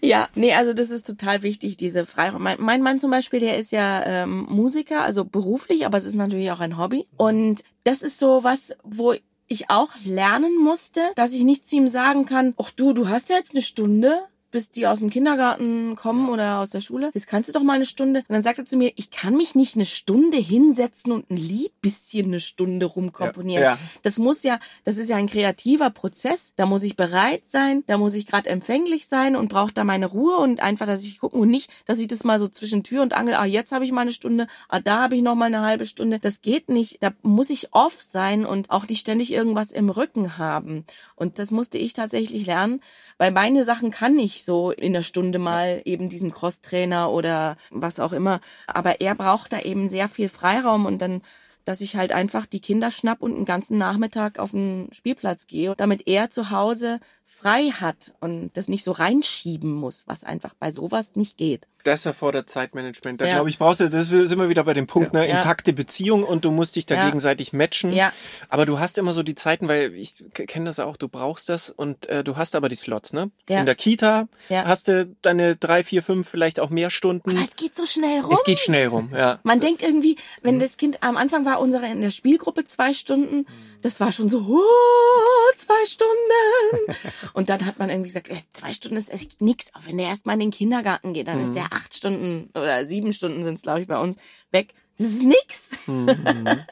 [0.00, 2.42] ja, nee, also das ist total wichtig, diese Freiraum.
[2.42, 6.16] Mein, mein Mann zum Beispiel, der ist ja ähm, Musiker, also beruflich, aber es ist
[6.16, 7.06] natürlich auch ein Hobby.
[7.16, 9.14] Und das ist so was, wo
[9.48, 13.30] ich auch lernen musste, dass ich nicht zu ihm sagen kann, ach du, du hast
[13.30, 14.22] ja jetzt eine Stunde,
[14.56, 17.10] bis die aus dem Kindergarten kommen oder aus der Schule.
[17.12, 18.20] Jetzt kannst du doch mal eine Stunde.
[18.20, 21.36] Und dann sagt er zu mir, ich kann mich nicht eine Stunde hinsetzen und ein
[21.36, 23.62] Lied bisschen eine Stunde rumkomponieren.
[23.62, 23.78] Ja.
[24.02, 26.54] Das muss ja, das ist ja ein kreativer Prozess.
[26.56, 30.06] Da muss ich bereit sein, da muss ich gerade empfänglich sein und brauche da meine
[30.06, 33.02] Ruhe und einfach, dass ich gucken und nicht, dass ich das mal so zwischen Tür
[33.02, 35.44] und Angel, ah, jetzt habe ich mal eine Stunde, ah, da habe ich noch mal
[35.44, 36.18] eine halbe Stunde.
[36.18, 37.02] Das geht nicht.
[37.02, 40.86] Da muss ich off sein und auch nicht ständig irgendwas im Rücken haben.
[41.14, 42.80] Und das musste ich tatsächlich lernen,
[43.18, 48.00] weil meine Sachen kann ich so in der Stunde mal eben diesen Crosstrainer oder was
[48.00, 48.40] auch immer.
[48.66, 51.22] Aber er braucht da eben sehr viel Freiraum und dann
[51.66, 55.74] dass ich halt einfach die Kinder schnapp und einen ganzen Nachmittag auf den Spielplatz gehe,
[55.76, 60.70] damit er zu Hause frei hat und das nicht so reinschieben muss, was einfach bei
[60.70, 61.66] sowas nicht geht.
[61.84, 63.20] Das erfordert Zeitmanagement.
[63.20, 63.34] Da Ja.
[63.34, 66.44] glaube ich, brauchst du, das sind wir wieder bei dem Punkt, ne, intakte Beziehung und
[66.44, 67.04] du musst dich da Ja.
[67.06, 67.92] gegenseitig matchen.
[67.92, 68.12] Ja.
[68.48, 71.70] Aber du hast immer so die Zeiten, weil ich kenne das auch, du brauchst das
[71.70, 73.30] und äh, du hast aber die Slots, ne?
[73.48, 73.60] Ja.
[73.60, 74.64] In der Kita Ja.
[74.64, 77.30] hast du deine drei, vier, fünf, vielleicht auch mehr Stunden.
[77.30, 78.32] Aber es geht so schnell rum.
[78.34, 79.38] es geht schnell rum, ja.
[79.44, 83.46] Man denkt irgendwie, wenn das Kind am Anfang war unsere in der Spielgruppe zwei Stunden,
[83.82, 86.98] das war schon so, oh, zwei Stunden.
[87.32, 89.72] Und dann hat man irgendwie gesagt, zwei Stunden ist echt nix.
[89.74, 93.12] Auch wenn der erstmal in den Kindergarten geht, dann ist der acht Stunden oder sieben
[93.12, 94.16] Stunden sind es, glaube ich, bei uns
[94.52, 94.74] weg.
[94.98, 95.70] Das ist nix.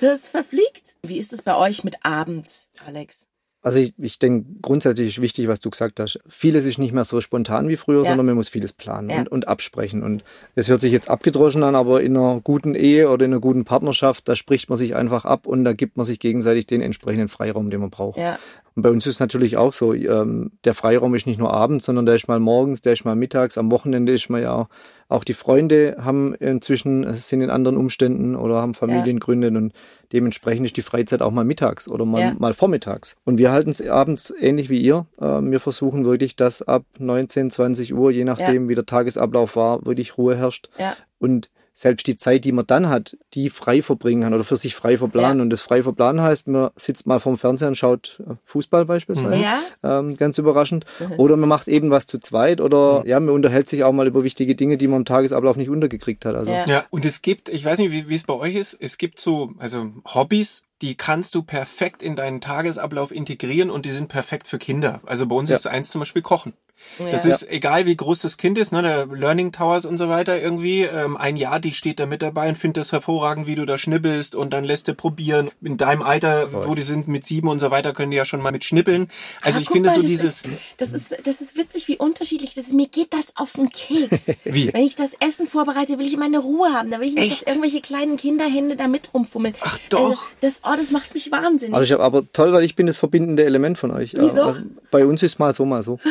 [0.00, 0.96] Das verfliegt.
[1.02, 3.28] Wie ist es bei euch mit abends, Alex?
[3.62, 6.20] Also ich, ich denke, grundsätzlich ist wichtig, was du gesagt hast.
[6.28, 8.08] Vieles ist nicht mehr so spontan wie früher, Ja.
[8.10, 9.18] sondern man muss vieles planen Ja.
[9.18, 10.04] und, und absprechen.
[10.04, 10.22] Und
[10.54, 13.64] es hört sich jetzt abgedroschen an, aber in einer guten Ehe oder in einer guten
[13.64, 17.28] Partnerschaft, da spricht man sich einfach ab und da gibt man sich gegenseitig den entsprechenden
[17.28, 18.18] Freiraum, den man braucht.
[18.18, 18.38] Ja,
[18.76, 21.86] Und bei uns ist es natürlich auch so, ähm, der Freiraum ist nicht nur abends,
[21.86, 24.68] sondern der ist mal morgens, der ist mal mittags, am Wochenende ist man ja auch,
[25.08, 29.72] auch die Freunde haben inzwischen, sind in anderen Umständen oder haben Familien gegründet und
[30.12, 32.34] dementsprechend ist die Freizeit auch mal mittags oder mal, Ja.
[32.38, 33.16] mal vormittags.
[33.24, 35.06] Und wir halten es abends ähnlich wie ihr.
[35.20, 39.86] Ähm, wir versuchen wirklich, dass ab 19, 20 Uhr, je nachdem wie der Tagesablauf war,
[39.86, 40.68] wirklich Ruhe herrscht.
[40.78, 44.56] ja, Und selbst die Zeit, die man dann hat, die frei verbringen kann oder für
[44.56, 45.38] sich frei verplanen.
[45.38, 45.42] Ja.
[45.42, 49.42] Und das frei verplanen heißt, man sitzt mal vorm Fernseher und schaut äh, Fußball beispielsweise.
[49.42, 49.60] Ja.
[49.82, 50.86] Ähm, ganz überraschend.
[51.18, 54.24] Oder man macht eben was zu zweit oder ja, man unterhält sich auch mal über
[54.24, 56.34] wichtige Dinge, die man im Tagesablauf nicht untergekriegt hat.
[56.34, 56.64] Also Ja.
[56.66, 59.20] Ja, und es gibt, ich weiß nicht, wie wie es bei euch ist, es gibt
[59.20, 64.46] so, also Hobbys die kannst du perfekt in deinen Tagesablauf integrieren und die sind perfekt
[64.46, 65.00] für Kinder.
[65.06, 65.56] Also bei uns Ja.
[65.56, 66.52] ist eins zum Beispiel Kochen.
[66.98, 67.30] Das Ja.
[67.34, 70.82] ist egal, wie groß das Kind ist, ne, der Learning Towers und so weiter irgendwie.
[70.82, 73.76] Ähm, ein Jahr, die steht da mit dabei und findet das hervorragend, wie du da
[73.78, 75.50] schnippelst und dann lässt du probieren.
[75.62, 78.40] In deinem Alter, wo die sind mit sieben und so weiter, können die ja schon
[78.40, 79.08] mal mit schnippeln.
[79.42, 80.46] Also Aber ich finde mal, so das dieses, Ist,
[80.78, 82.72] das, ist, das ist witzig, wie unterschiedlich das ist.
[82.74, 84.26] Mir geht das auf den Keks.
[84.44, 84.72] Wie?
[84.72, 86.90] Wenn ich das Essen vorbereite, will ich meine Ruhe haben.
[86.90, 87.48] Da will ich nicht, dass Echt?
[87.48, 89.54] irgendwelche kleinen Kinderhände da mit rumfummeln.
[89.60, 90.10] Ach doch.
[90.10, 91.74] Also, das, oh, das macht mich wahnsinnig.
[91.74, 94.14] Also ich hab, aber toll, weil ich bin das verbindende Element von euch.
[94.16, 94.42] Wieso?
[94.42, 94.60] Also
[94.90, 95.98] bei uns ist mal so, mal so.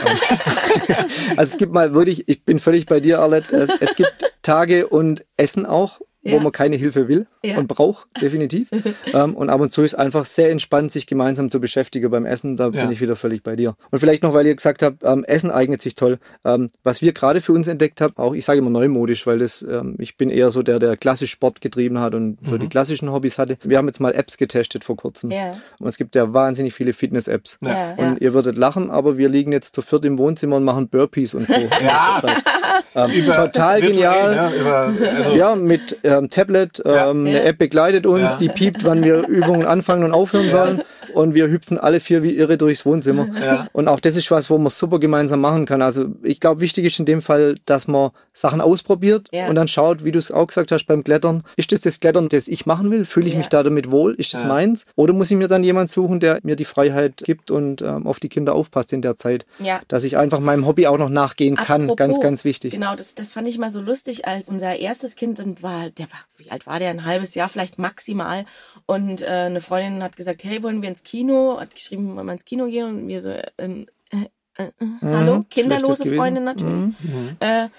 [1.37, 3.55] also es gibt mal wirklich, ich bin völlig bei dir, Arlette.
[3.55, 6.41] Es, es gibt Tage und Essen auch, wo Ja.
[6.41, 7.57] man keine Hilfe will Ja.
[7.57, 8.69] und braucht, definitiv.
[9.13, 12.57] ähm, und ab und zu ist einfach sehr entspannt, sich gemeinsam zu beschäftigen beim Essen.
[12.57, 12.81] Da Ja.
[12.83, 13.75] bin ich wieder völlig bei dir.
[13.91, 16.17] Und vielleicht noch, weil ihr gesagt habt, ähm, Essen eignet sich toll.
[16.43, 19.61] Ähm, was wir gerade für uns entdeckt haben, auch ich sage immer neumodisch, weil das,
[19.61, 23.11] ähm, ich bin eher so der, der klassisch Sport getrieben hat und so die klassischen
[23.11, 23.57] Hobbys hatte.
[23.63, 25.29] Wir haben jetzt mal Apps getestet vor kurzem.
[25.31, 25.57] Ja.
[25.79, 27.59] Und es gibt ja wahnsinnig viele Fitness-Apps.
[27.61, 27.95] Ja, ja.
[27.97, 31.33] Und ihr würdet lachen, aber wir liegen jetzt zu viert im Wohnzimmer und machen Burpees
[31.35, 31.53] und Co.
[32.95, 33.05] Ja.
[33.05, 34.36] ähm, über total genial.
[34.36, 36.81] Ne, über, also, Ja, mit ähm, Tablet.
[36.86, 37.10] Ähm, Ja.
[37.10, 37.39] Eine Ja.
[37.41, 38.38] App begleitet uns, Ja.
[38.39, 40.81] die piept, wann wir Übungen anfangen und aufhören sollen.
[41.15, 43.28] Und wir hüpfen alle vier wie irre durchs Wohnzimmer.
[43.45, 43.67] Ja.
[43.73, 45.82] Und auch das ist was, wo man super gemeinsam machen kann.
[45.82, 49.47] Also ich glaube, wichtig ist in dem Fall, dass man Sachen ausprobiert Ja.
[49.47, 51.43] und dann schaut, wie du es auch gesagt hast beim Klettern.
[51.58, 53.06] Ist das das Klettern, das ich machen will?
[53.06, 53.38] Fühle ich Ja.
[53.39, 54.15] mich da damit wohl?
[54.15, 54.47] Ist das Ja.
[54.47, 54.86] meins?
[54.95, 58.19] Oder muss ich mir dann jemand suchen, der mir die Freiheit gibt und ähm, auf
[58.19, 59.45] die Kinder aufpasst in der Zeit?
[59.60, 59.82] Ja.
[59.88, 61.84] Dass ich einfach meinem Hobby auch noch nachgehen kann.
[61.84, 62.71] Apropos, ganz, ganz wichtig.
[62.73, 66.06] Genau, das, das fand ich mal so lustig, als unser erstes Kind und war, der
[66.08, 66.89] war, wie alt war der?
[66.89, 68.45] Ein halbes Jahr vielleicht maximal.
[68.88, 71.60] Und äh, eine Freundin hat gesagt, hey, wollen wir ins Kino?
[71.60, 72.86] Hat geschrieben, wollen wir ins Kino gehen?
[72.86, 76.15] Und wir so, ähm, äh, äh, äh, hallo, schlechtes kinderlose.
[76.15, 76.93] Freundin natürlich.
[77.39, 77.69] Äh,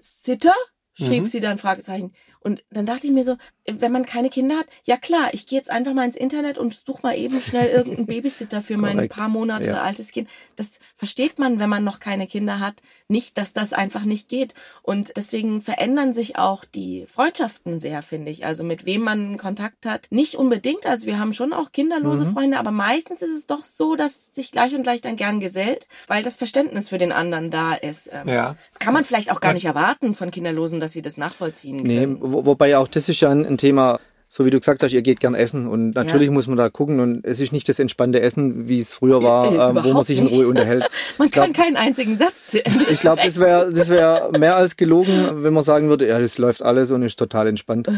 [0.00, 0.54] Sitter?
[0.94, 2.12] schrieb sie dann Fragezeichen.
[2.40, 5.58] Und dann dachte ich mir so, wenn man keine Kinder hat, ja klar, ich gehe
[5.58, 9.28] jetzt einfach mal ins Internet und suche mal eben schnell irgendeinen Babysitter für mein paar
[9.28, 9.82] Monate Ja.
[9.82, 10.28] altes Kind.
[10.56, 12.74] Das versteht man, wenn man noch keine Kinder hat,
[13.08, 14.54] nicht, dass das einfach nicht geht.
[14.82, 18.44] Und deswegen verändern sich auch die Freundschaften sehr, finde ich.
[18.46, 20.06] Also mit wem man Kontakt hat.
[20.10, 23.96] Nicht unbedingt, also wir haben schon auch kinderlose Freunde, aber meistens ist es doch so,
[23.96, 27.74] dass sich gleich und gleich dann gern gesellt, weil das Verständnis für den anderen da
[27.74, 28.10] ist.
[28.12, 28.56] Ähm, Ja.
[28.70, 32.00] Das kann man vielleicht auch gar nicht erwarten von Kinderlosen, dass sie das nachvollziehen Nee,
[32.00, 32.18] können.
[32.20, 33.98] wo, wobei auch das ist ja ein, Thema,
[34.36, 36.32] so wie du gesagt hast, ihr geht gern essen und natürlich Ja.
[36.32, 39.46] muss man da gucken und es ist nicht das entspannte Essen, wie es früher war,
[39.74, 40.26] Äh, äh, wo man sich in.
[40.26, 40.84] Ruhe unterhält.
[41.18, 44.56] Man glaub- kann keinen einzigen Satz zu Ende Ich glaube, das wäre das wär mehr
[44.56, 45.12] als gelogen,
[45.44, 47.88] wenn man sagen würde, ja, das läuft alles und ist total entspannt.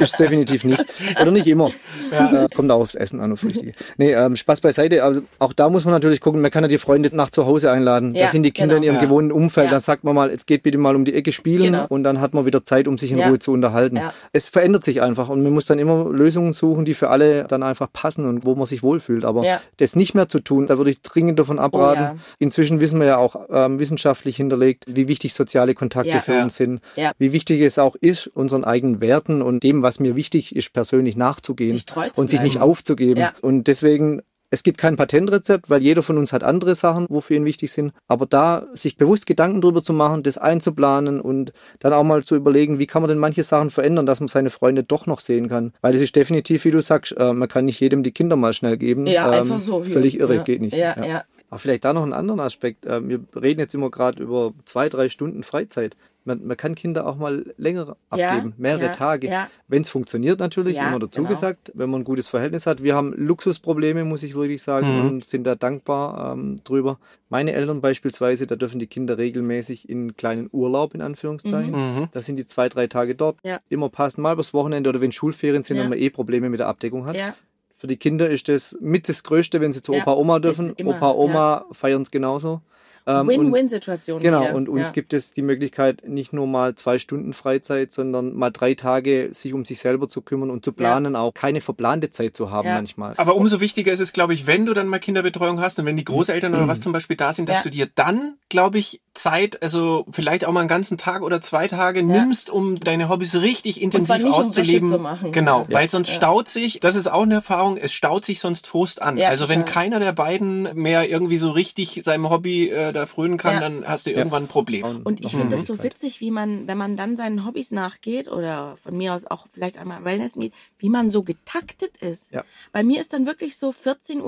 [0.00, 0.82] ist definitiv nicht.
[1.20, 1.70] Oder nicht immer.
[2.10, 3.74] Äh, kommt auch aufs Essen an, aufs Richtige.
[3.98, 5.04] Nee, ähm, Spaß beiseite.
[5.04, 7.70] Also auch da muss man natürlich gucken, man kann ja die Freunde nach zu Hause
[7.70, 8.14] einladen.
[8.14, 8.78] Ja, da sind die Kinder genau.
[8.78, 9.02] in ihrem Ja.
[9.02, 9.66] gewohnten Umfeld.
[9.66, 9.72] Ja.
[9.72, 11.86] Da sagt man mal, jetzt geht bitte mal um die Ecke spielen Genau.
[11.88, 13.28] und dann hat man wieder Zeit, um sich in Ja.
[13.28, 13.96] Ruhe zu unterhalten.
[13.96, 14.14] Ja.
[14.32, 17.62] Es verändert sich einfach und man muss dann immer Lösungen suchen, die für alle dann
[17.62, 19.24] einfach passen und wo man sich wohlfühlt.
[19.26, 19.60] Aber Ja.
[19.76, 22.00] das nicht mehr zu tun, da würde ich dringend davon abraten.
[22.02, 22.16] Oh ja.
[22.38, 26.20] Inzwischen wissen wir ja auch ähm, wissenschaftlich hinterlegt, wie wichtig soziale Kontakte Ja.
[26.20, 26.44] für Ja.
[26.44, 27.12] uns sind, Ja.
[27.18, 31.16] wie wichtig es auch ist, unseren eigenen Werten und dem, was mir wichtig ist, persönlich
[31.16, 31.84] nachzugehen Sich
[32.16, 32.44] und sich bleiben.
[32.44, 33.20] nicht aufzugeben.
[33.20, 33.32] Ja.
[33.42, 37.46] Und deswegen es gibt kein Patentrezept, weil jeder von uns hat andere Sachen, wofür ihn
[37.46, 37.94] wichtig sind.
[38.06, 42.36] Aber da sich bewusst Gedanken drüber zu machen, das einzuplanen und dann auch mal zu
[42.36, 45.48] überlegen, wie kann man denn manche Sachen verändern, dass man seine Freunde doch noch sehen
[45.48, 45.72] kann.
[45.80, 48.52] Weil es ist definitiv, wie du sagst, äh, man kann nicht jedem die Kinder mal
[48.52, 49.06] schnell geben.
[49.06, 49.82] Ja, Ähm, einfach so.
[49.84, 50.42] Völlig irre, ja.
[50.42, 50.76] geht nicht.
[50.76, 51.24] Ja, ja.
[51.48, 52.84] Aber vielleicht da noch einen anderen Aspekt.
[52.86, 55.96] Ähm, Wir reden jetzt immer gerade über zwei, drei Stunden Freizeit.
[56.24, 59.28] Man, man kann Kinder auch mal länger Ja, abgeben, mehrere ja, Tage.
[59.28, 59.48] ja.
[59.66, 61.30] Wenn es funktioniert natürlich, Ja, immer dazu genau.
[61.30, 62.82] gesagt, wenn man ein gutes Verhältnis hat.
[62.82, 65.06] Wir haben Luxusprobleme, muss ich wirklich sagen, Mhm.
[65.08, 66.98] und sind da dankbar ähm, drüber.
[67.28, 71.72] Meine Eltern beispielsweise, da dürfen die Kinder regelmäßig in einen kleinen Urlaub, in Anführungszeichen.
[71.72, 72.08] Mhm.
[72.12, 73.38] Da sind die zwei, drei Tage dort.
[73.44, 73.58] Ja.
[73.68, 75.82] Immer passen, mal übers Wochenende oder wenn Schulferien sind Ja.
[75.82, 77.16] und man eh Probleme mit der Abdeckung hat.
[77.16, 77.34] ja.
[77.76, 80.72] Für die Kinder ist das mit das Größte, wenn sie zu Ja, Opa, Oma dürfen.
[80.76, 82.60] immer, Opa, Oma feiern es genauso.
[83.06, 84.22] Ähm, Win-Win-Situation.
[84.22, 84.54] Genau, wieder.
[84.54, 84.90] und uns ja.
[84.90, 89.52] gibt es die Möglichkeit, nicht nur mal zwei Stunden Freizeit, sondern mal drei Tage sich
[89.54, 92.74] um sich selber zu kümmern und zu planen, auch keine verplante Zeit zu haben Ja.
[92.76, 93.14] manchmal.
[93.16, 95.96] Aber umso wichtiger ist es, glaube ich, wenn du dann mal Kinderbetreuung hast und wenn
[95.96, 97.62] die Großeltern oder was zum Beispiel da sind, dass Ja.
[97.64, 101.68] du dir dann, glaube ich, Zeit, also vielleicht auch mal einen ganzen Tag oder zwei
[101.68, 104.88] Tage nimmst, um deine Hobbys richtig intensiv zwar nicht, um auszuleben.
[104.88, 105.32] zu machen.
[105.32, 105.74] Genau, Ja.
[105.76, 109.18] weil sonst staut sich, das ist auch eine Erfahrung, es staut sich sonst Frust an.
[109.18, 109.74] Ja, also wenn total.
[109.74, 113.60] keiner der beiden mehr irgendwie so richtig seinem Hobby äh, da frönen kann, Ja.
[113.60, 115.02] dann hast du irgendwann ein Problem.
[115.04, 118.28] Und ich Noch finde das so witzig, wie man, wenn man dann seinen Hobbys nachgeht
[118.28, 122.32] oder von mir aus auch vielleicht einmal Wellness geht, wie man so getaktet ist.
[122.32, 122.44] Ja.
[122.72, 124.20] Bei mir ist dann wirklich so 14.15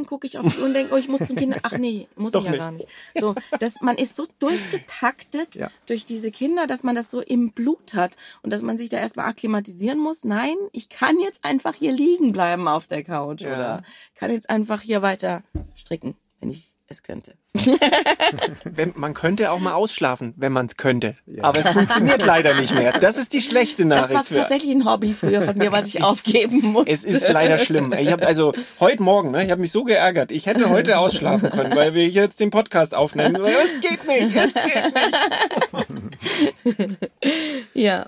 [0.00, 1.58] Uhr gucke ich auf die Uhr und denke, oh, ich muss zum Kinder.
[1.62, 2.60] Ach nee, muss Doch ich ja nicht.
[2.60, 2.88] gar nicht.
[3.20, 5.70] So, das, man ist ist so durchgetaktet Ja.
[5.86, 8.98] durch diese Kinder, dass man das so im Blut hat und dass man sich da
[8.98, 10.24] erstmal akklimatisieren muss.
[10.24, 13.54] Nein, ich kann jetzt einfach hier liegen bleiben auf der Couch Ja.
[13.54, 13.82] oder
[14.14, 15.42] kann jetzt einfach hier weiter
[15.74, 17.34] stricken, wenn ich es könnte.
[18.64, 21.16] Wenn, man könnte auch mal ausschlafen, wenn man es könnte.
[21.40, 22.92] Aber es funktioniert leider nicht mehr.
[22.92, 24.28] Das ist die schlechte Das war Nachricht.
[24.28, 26.92] für, tatsächlich ein Hobby früher von mir, was ich aufgeben musste.
[26.92, 27.94] es ist leider schlimm.
[27.98, 30.30] Ich habe also heute Morgen, ne, ich habe mich so geärgert.
[30.30, 33.36] Ich hätte heute ausschlafen können, weil wir jetzt den Podcast aufnehmen.
[33.36, 34.94] Es geht nicht, es geht
[36.64, 36.98] nicht.
[37.74, 38.06] ja.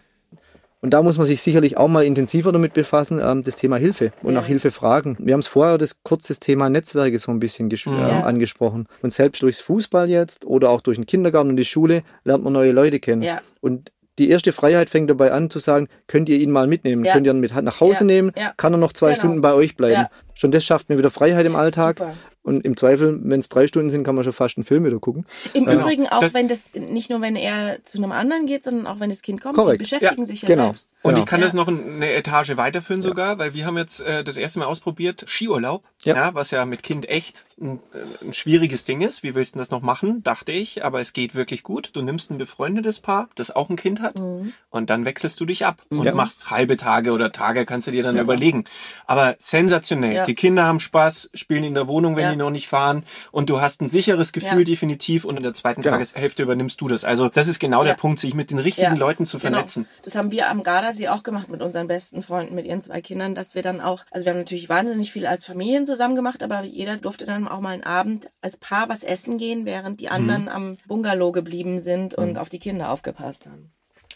[0.86, 4.12] Und da muss man sich sicherlich auch mal intensiver damit befassen, ähm, das Thema Hilfe
[4.22, 4.40] und Ja.
[4.40, 5.16] nach Hilfe fragen.
[5.18, 8.20] Wir haben es vorher das kurz das Thema Netzwerke so ein bisschen äh, Ja.
[8.22, 8.86] angesprochen.
[9.02, 12.52] Und selbst durchs Fußball jetzt oder auch durch den Kindergarten und die Schule lernt man
[12.52, 13.22] neue Leute kennen.
[13.22, 13.40] Ja.
[13.60, 17.04] Und die erste Freiheit fängt dabei an zu sagen, könnt ihr ihn mal mitnehmen?
[17.04, 17.14] Ja.
[17.14, 18.04] Könnt ihr ihn mit nach Hause Ja.
[18.06, 18.30] nehmen?
[18.38, 18.52] Ja.
[18.56, 19.18] Kann er noch zwei Genau.
[19.18, 20.06] Stunden bei euch bleiben?
[20.34, 22.14] Schon das schafft mir wieder Freiheit im Das ist Alltag.
[22.46, 22.56] Super.
[22.56, 24.98] Und im Zweifel, wenn es drei Stunden sind, kann man schon fast einen Film wieder
[24.98, 25.26] gucken.
[25.52, 25.80] Im Genau.
[25.80, 29.00] Übrigen auch, Das- wenn das nicht nur wenn er zu einem anderen geht, sondern auch
[29.00, 29.80] wenn das Kind kommt, Korrekt.
[29.80, 30.64] die beschäftigen Ja, sich ja genau.
[30.66, 30.90] selbst.
[31.02, 31.24] Und Genau.
[31.24, 31.46] ich kann Ja.
[31.46, 35.24] das noch eine Etage weiterführen sogar, weil wir haben jetzt äh, das erste Mal ausprobiert,
[35.26, 36.14] Skiurlaub, Ja.
[36.16, 36.34] ja.
[36.34, 39.22] was ja mit Kind echt ein, äh, ein schwieriges Ding ist.
[39.22, 41.90] Wie willst du das noch machen, dachte ich, aber es geht wirklich gut.
[41.94, 45.64] Du nimmst ein befreundetes Paar, das auch ein Kind hat, und dann wechselst du dich
[45.64, 46.14] ab und Ja.
[46.14, 48.64] machst halbe Tage oder Tage, kannst du dir dann überlegen.
[49.06, 50.14] Aber sensationell.
[50.16, 50.24] Ja.
[50.24, 52.35] Die Kinder haben Spaß, spielen in der Wohnung, wenn Ja.
[52.38, 54.64] Die noch nicht fahren, und du hast ein sicheres Gefühl Ja.
[54.64, 55.94] definitiv, und in der zweiten Genau.
[55.96, 57.04] Tageshälfte übernimmst du das.
[57.04, 57.88] Also das ist genau Ja.
[57.88, 59.52] der Punkt, sich mit den richtigen Ja, Leuten zu genau.
[59.54, 59.86] vernetzen.
[60.04, 63.34] Das haben wir am Gardasee auch gemacht mit unseren besten Freunden, mit ihren zwei Kindern,
[63.34, 66.62] dass wir dann auch, also wir haben natürlich wahnsinnig viel als Familien zusammen gemacht, aber
[66.62, 70.42] jeder durfte dann auch mal einen Abend als Paar was essen gehen, während die anderen
[70.42, 70.48] Mhm.
[70.48, 73.72] am Bungalow geblieben sind und auf die Kinder aufgepasst haben.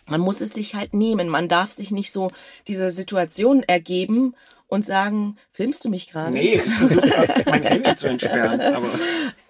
[0.06, 1.28] Man muss es sich halt nehmen.
[1.28, 2.32] Man darf sich nicht so
[2.66, 4.34] dieser Situation ergeben
[4.70, 6.32] und sagen, filmst du mich gerade?
[6.32, 7.02] Nee, ich versuche
[7.46, 8.60] mein Handy zu entsperren.
[8.60, 8.88] Aber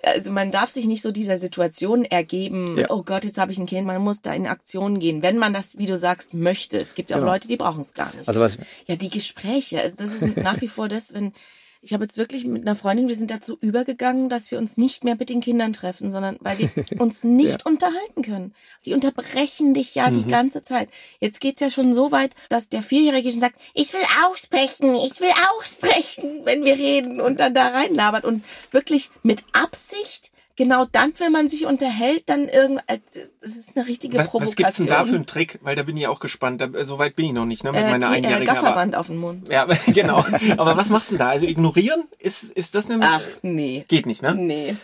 [0.03, 2.87] also man darf sich nicht so dieser Situation ergeben, Ja.
[2.91, 5.53] oh Gott, jetzt habe ich ein Kind, man muss da in Aktion gehen, wenn man
[5.53, 6.79] das, wie du sagst, möchte.
[6.79, 7.33] Es gibt ja auch Genau.
[7.33, 8.27] Leute, die brauchen es gar nicht.
[8.27, 8.57] Also was,
[8.87, 11.33] ja, die Gespräche, also das ist nach wie vor das, wenn
[11.83, 15.03] ich habe jetzt wirklich mit einer Freundin, wir sind dazu übergegangen, dass wir uns nicht
[15.03, 18.55] mehr mit den Kindern treffen, sondern weil wir uns nicht unterhalten können.
[18.85, 20.91] Die unterbrechen dich ja die ganze Zeit.
[21.21, 25.21] Jetzt geht's ja schon so weit, dass der Vierjährige schon sagt, ich will aussprechen, ich
[25.21, 30.30] will aussprechen, wenn wir reden und dann da reinlabert und wirklich mit Absicht
[30.61, 33.01] Genau dann, wenn man sich unterhält, dann irgend, also,
[33.41, 34.57] das ist eine richtige was, was Provokation.
[34.57, 35.59] gibt's denn da für einen Trick?
[35.63, 36.61] Weil da bin ich auch gespannt.
[36.61, 38.47] Da, so weit bin ich noch nicht, ne, mit äh, meiner die, äh, Einjährigen.
[38.51, 39.49] aber, Gafferband auf den Mund.
[39.49, 40.23] ja, genau.
[40.59, 41.31] Aber was machst du denn da?
[41.31, 42.05] Also ignorieren?
[42.19, 43.03] Ist, ist das eine...
[43.03, 43.87] Ach, nee.
[43.89, 44.35] Geht nicht, ne?
[44.35, 44.77] Nee.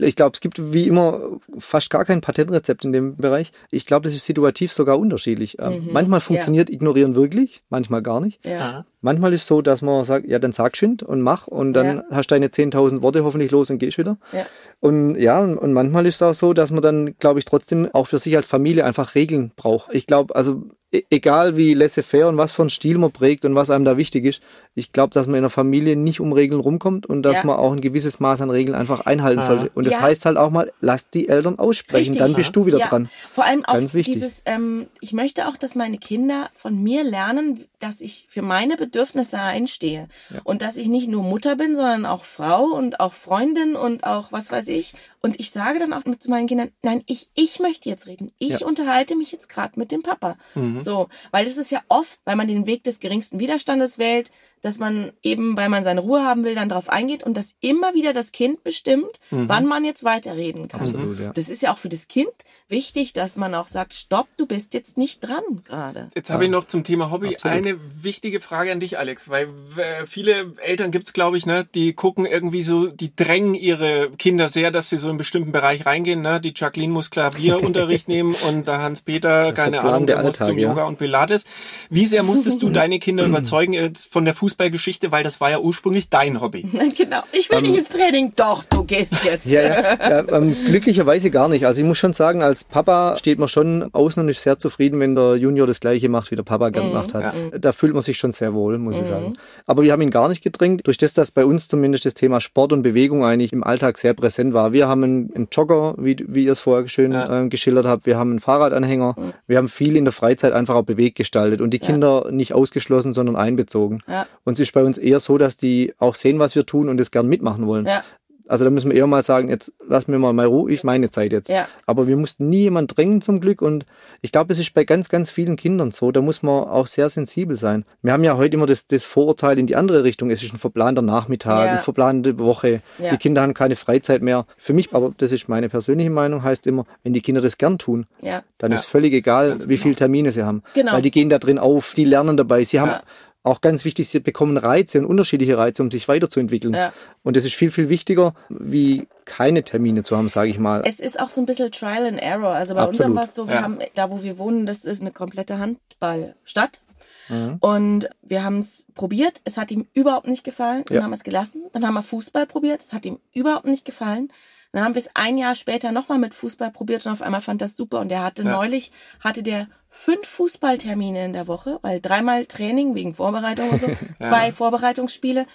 [0.00, 1.20] Ich glaube, es gibt wie immer
[1.58, 3.52] fast gar kein Patentrezept in dem Bereich.
[3.70, 5.58] Ich glaube, das ist situativ sogar unterschiedlich.
[5.60, 8.44] Ähm, manchmal funktioniert Ignorieren wirklich, manchmal gar nicht.
[8.46, 8.84] Ja.
[9.02, 12.04] Manchmal ist so, dass man sagt, ja, dann sag schwind und mach und dann Ja.
[12.10, 14.18] hast du deine 10.000 Worte hoffentlich los und gehst wieder.
[14.32, 14.46] Ja.
[14.80, 17.88] Und ja, und und manchmal ist es auch so, dass man dann, glaube ich, trotzdem
[17.92, 19.94] auch für sich als Familie einfach Regeln braucht.
[19.94, 20.62] Ich glaube, also
[21.10, 24.24] egal wie laissez-faire und was für einen Stil man prägt und was einem da wichtig
[24.24, 24.40] ist,
[24.74, 27.44] ich glaube, dass man in der Familie nicht um Regeln rumkommt und dass Ja.
[27.44, 29.42] man auch ein gewisses Maß an Regeln einfach einhalten Ah.
[29.42, 29.70] sollte.
[29.74, 30.00] Und das Ja.
[30.02, 32.18] heißt halt auch mal, lass die Eltern aussprechen, Richtig.
[32.18, 32.88] dann bist du wieder ja.
[32.88, 33.08] dran.
[33.32, 34.14] Vor allem auch Ganz wichtig.
[34.14, 38.76] dieses, ähm, ich möchte auch, dass meine Kinder von mir lernen, dass ich für meine
[38.76, 40.08] Bedürfnisse einstehe.
[40.44, 44.32] Und dass ich nicht nur Mutter bin, sondern auch Frau und auch Freundin und auch
[44.32, 44.94] was weiß ich.
[45.22, 48.32] Und ich sage dann auch zu meinen Kindern, nein, ich, ich möchte jetzt reden.
[48.38, 48.66] Ich Ja.
[48.66, 50.36] unterhalte mich jetzt gerade mit dem Papa.
[50.80, 54.30] So, weil das ist ja oft, weil man den Weg des geringsten Widerstandes wählt,
[54.62, 57.94] dass man eben, weil man seine Ruhe haben will, dann drauf eingeht und dass immer
[57.94, 60.82] wieder das Kind bestimmt, wann man jetzt weiterreden kann.
[60.82, 61.32] Absolut, ja.
[61.32, 62.30] Das ist ja auch für das Kind
[62.68, 66.08] wichtig, dass man auch sagt, stopp, du bist jetzt nicht dran gerade.
[66.14, 67.56] Jetzt habe ich noch zum Thema Hobby Absolut.
[67.56, 71.94] eine wichtige Frage an dich, Alex, weil äh, viele Eltern gibt's, glaube ich, ne, die
[71.94, 75.84] gucken irgendwie so, die drängen ihre Kinder sehr, dass sie so in einen bestimmten Bereich
[75.86, 76.22] reingehen.
[76.22, 76.40] Ne?
[76.40, 80.58] Die Jacqueline muss Klavierunterricht nehmen und der Hans-Peter, keine Ahnung, der der muss Alltag, zum
[80.58, 80.68] ja.
[80.68, 81.44] Yoga und Pilates.
[81.88, 85.60] Wie sehr musstest du deine Kinder überzeugen jetzt von der Fußballgeschichte, weil das war ja
[85.60, 86.62] ursprünglich dein Hobby.
[86.96, 87.22] genau.
[87.32, 88.32] Ich will nicht ins Training.
[88.36, 89.46] Doch, du gehst jetzt.
[89.46, 91.66] Ja, ja, ja ähm, glücklicherweise gar nicht.
[91.66, 94.98] Also ich muss schon sagen, als Papa steht man schon außen und ist sehr zufrieden,
[94.98, 97.32] wenn der Junior das gleiche macht, wie der Papa gern gemacht hat.
[97.58, 99.34] Da fühlt man sich schon sehr wohl, muss ich sagen.
[99.66, 100.86] Aber wir haben ihn gar nicht gedrängt.
[100.86, 104.14] Durch das, dass bei uns zumindest das Thema Sport und Bewegung eigentlich im Alltag sehr
[104.14, 104.72] präsent war.
[104.72, 107.42] Wir haben einen, einen Jogger, wie, wie ihr es vorher schön Ja.
[107.44, 108.06] äh, geschildert habt.
[108.06, 109.14] Wir haben einen Fahrradanhänger.
[109.46, 113.14] Wir haben viel in der Freizeit einfach auch bewegt gestaltet und die Kinder nicht ausgeschlossen,
[113.14, 114.00] sondern einbezogen.
[114.08, 114.26] Ja.
[114.50, 117.00] Und es ist bei uns eher so, dass die auch sehen, was wir tun und
[117.00, 117.86] es gern mitmachen wollen.
[117.86, 118.02] Ja.
[118.48, 121.08] Also da müssen wir eher mal sagen, jetzt lass mir mal mal Ruhe, ich meine
[121.08, 121.48] Zeit jetzt.
[121.48, 121.68] Ja.
[121.86, 123.86] Aber wir mussten nie jemand drängen zum Glück und
[124.22, 126.10] ich glaube, es ist bei ganz, ganz vielen Kindern so.
[126.10, 127.84] Da muss man auch sehr sensibel sein.
[128.02, 130.30] Wir haben ja heute immer das, das Vorurteil in die andere Richtung.
[130.32, 131.72] Es ist ein verplanter Nachmittag, Ja.
[131.74, 132.80] eine verplante Woche.
[132.98, 133.10] Ja.
[133.12, 134.46] Die Kinder haben keine Freizeit mehr.
[134.58, 137.78] Für mich, aber das ist meine persönliche Meinung, heißt immer, wenn die Kinder das gern
[137.78, 138.42] tun, Ja.
[138.58, 138.78] dann Ja.
[138.78, 139.82] ist völlig egal, Ganz wie genau.
[139.84, 140.64] viele Termine sie haben.
[140.74, 140.92] Genau.
[140.94, 142.64] Weil die gehen da drin auf, die lernen dabei.
[142.64, 143.02] Sie haben Ja.
[143.42, 146.74] Auch ganz wichtig, sie bekommen Reize und unterschiedliche Reize, um sich weiterzuentwickeln.
[146.74, 146.92] Ja.
[147.22, 150.82] Und das ist viel, viel wichtiger, wie keine Termine zu haben, sage ich mal.
[150.84, 152.50] Es ist auch so ein bisschen Trial and Error.
[152.50, 152.94] Also bei Absolut.
[152.94, 153.62] unserem war es so, wir Ja.
[153.62, 156.80] haben, da wo wir wohnen, das ist eine komplette Handballstadt.
[157.28, 157.56] Mhm.
[157.60, 161.02] Und wir haben es probiert, es hat ihm überhaupt nicht gefallen, dann Ja.
[161.04, 161.62] haben wir es gelassen.
[161.72, 164.30] Dann haben wir Fußball probiert, es hat ihm überhaupt nicht gefallen.
[164.72, 167.60] Dann haben wir es ein Jahr später nochmal mit Fußball probiert und auf einmal fand
[167.60, 168.00] das super.
[168.00, 168.52] Und er hatte Ja.
[168.52, 173.88] neulich, hatte der fünf Fußballtermine in der Woche, weil dreimal Training wegen Vorbereitung und so,
[174.20, 175.46] zwei Vorbereitungsspiele.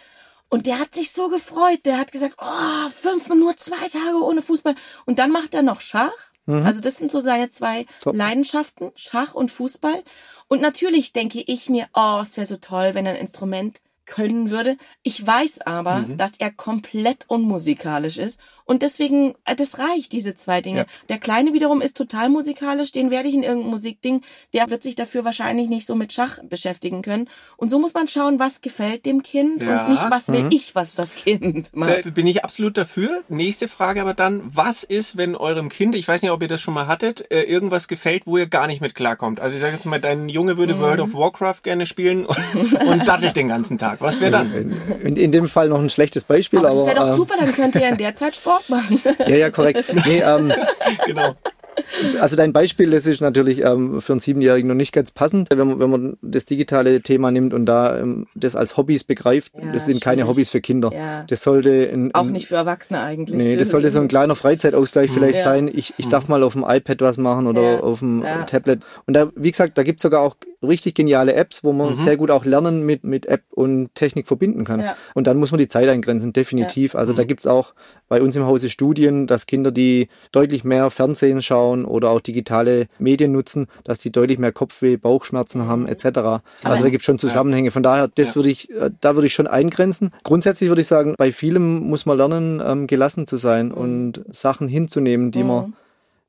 [0.49, 1.79] Und der hat sich so gefreut.
[1.85, 4.75] Der hat gesagt, oh, fünf, nur zwei Tage ohne Fußball.
[5.05, 6.11] Und dann macht er noch Schach.
[6.47, 8.15] Also das sind so seine zwei Top.
[8.15, 10.03] Leidenschaften, Schach und Fußball.
[10.47, 14.49] Und natürlich denke ich mir, oh, es wäre so toll, wenn er ein Instrument können
[14.49, 14.77] würde.
[15.03, 16.17] Ich weiß aber, Mhm.
[16.17, 18.39] dass er komplett unmusikalisch ist.
[18.67, 20.79] Und deswegen, äh, das reicht, diese zwei Dinge.
[20.79, 20.85] Ja.
[21.09, 24.21] Der Kleine wiederum ist total musikalisch, den werde ich in irgendein Musikding,
[24.53, 27.29] der wird sich dafür wahrscheinlich nicht so mit Schach beschäftigen können.
[27.57, 29.85] Und so muss man schauen, was gefällt dem Kind Ja.
[29.85, 30.33] und nicht, was Mhm.
[30.33, 32.05] will ich, was das Kind macht.
[32.05, 33.23] Da bin ich absolut dafür.
[33.29, 36.59] Nächste Frage aber dann, was ist, wenn eurem Kind, ich weiß nicht, ob ihr das
[36.61, 39.39] schon mal hattet, äh, irgendwas gefällt, wo ihr gar nicht mit klarkommt?
[39.39, 43.07] Also ich sage jetzt mal, dein Junge würde World of Warcraft gerne spielen und, und
[43.07, 43.94] daddelt den ganzen Tag.
[43.99, 44.75] Was wäre dann?
[45.03, 47.35] In, in dem Fall noch ein schlechtes Beispiel, Aber aber, das wäre doch äh, super,
[47.39, 49.01] dann könnt ihr in der Zeit Sport machen.
[49.19, 49.85] ja, ja, korrekt.
[50.05, 50.51] Nee, ähm,
[51.05, 51.35] Genau.
[52.19, 55.49] Also dein Beispiel, das ist natürlich ähm, für einen Siebenjährigen noch nicht ganz passend.
[55.49, 59.53] Wenn man, wenn man das digitale Thema nimmt und da ähm, das als Hobbys begreift,
[59.61, 60.29] Ja, das sind keine schwierig.
[60.29, 60.91] Hobbys für Kinder.
[60.93, 61.23] Ja.
[61.27, 63.35] Das sollte ein, Auch nicht für Erwachsene eigentlich.
[63.37, 65.43] Nee, das sollte so ein kleiner Freizeitausgleich vielleicht Ja.
[65.43, 65.69] sein.
[65.73, 67.79] Ich, ich darf mal auf dem iPad was machen oder Ja.
[67.81, 68.43] auf dem Ja.
[68.43, 68.81] Tablet.
[69.05, 72.31] Und da, wie gesagt, da gibt's sogar auch richtig geniale Apps, wo man sehr gut
[72.31, 74.79] auch Lernen mit, mit App und Technik verbinden kann.
[74.79, 74.95] Ja.
[75.13, 76.95] Und dann muss man die Zeit eingrenzen, definitiv.
[76.95, 77.73] Also da gibt's auch
[78.07, 82.87] bei uns im Hause Studien, dass Kinder, die deutlich mehr Fernsehen schauen oder auch digitale
[82.99, 86.05] Medien nutzen, dass die deutlich mehr Kopfweh, Bauchschmerzen haben, etc.
[86.63, 87.71] Also da gibt's schon Zusammenhänge.
[87.71, 88.35] Von daher, das Ja.
[88.35, 90.11] würde ich, äh, da würde ich schon eingrenzen.
[90.23, 94.67] Grundsätzlich würde ich sagen, bei vielem muss man lernen, ähm, gelassen zu sein und Sachen
[94.67, 95.73] hinzunehmen, die man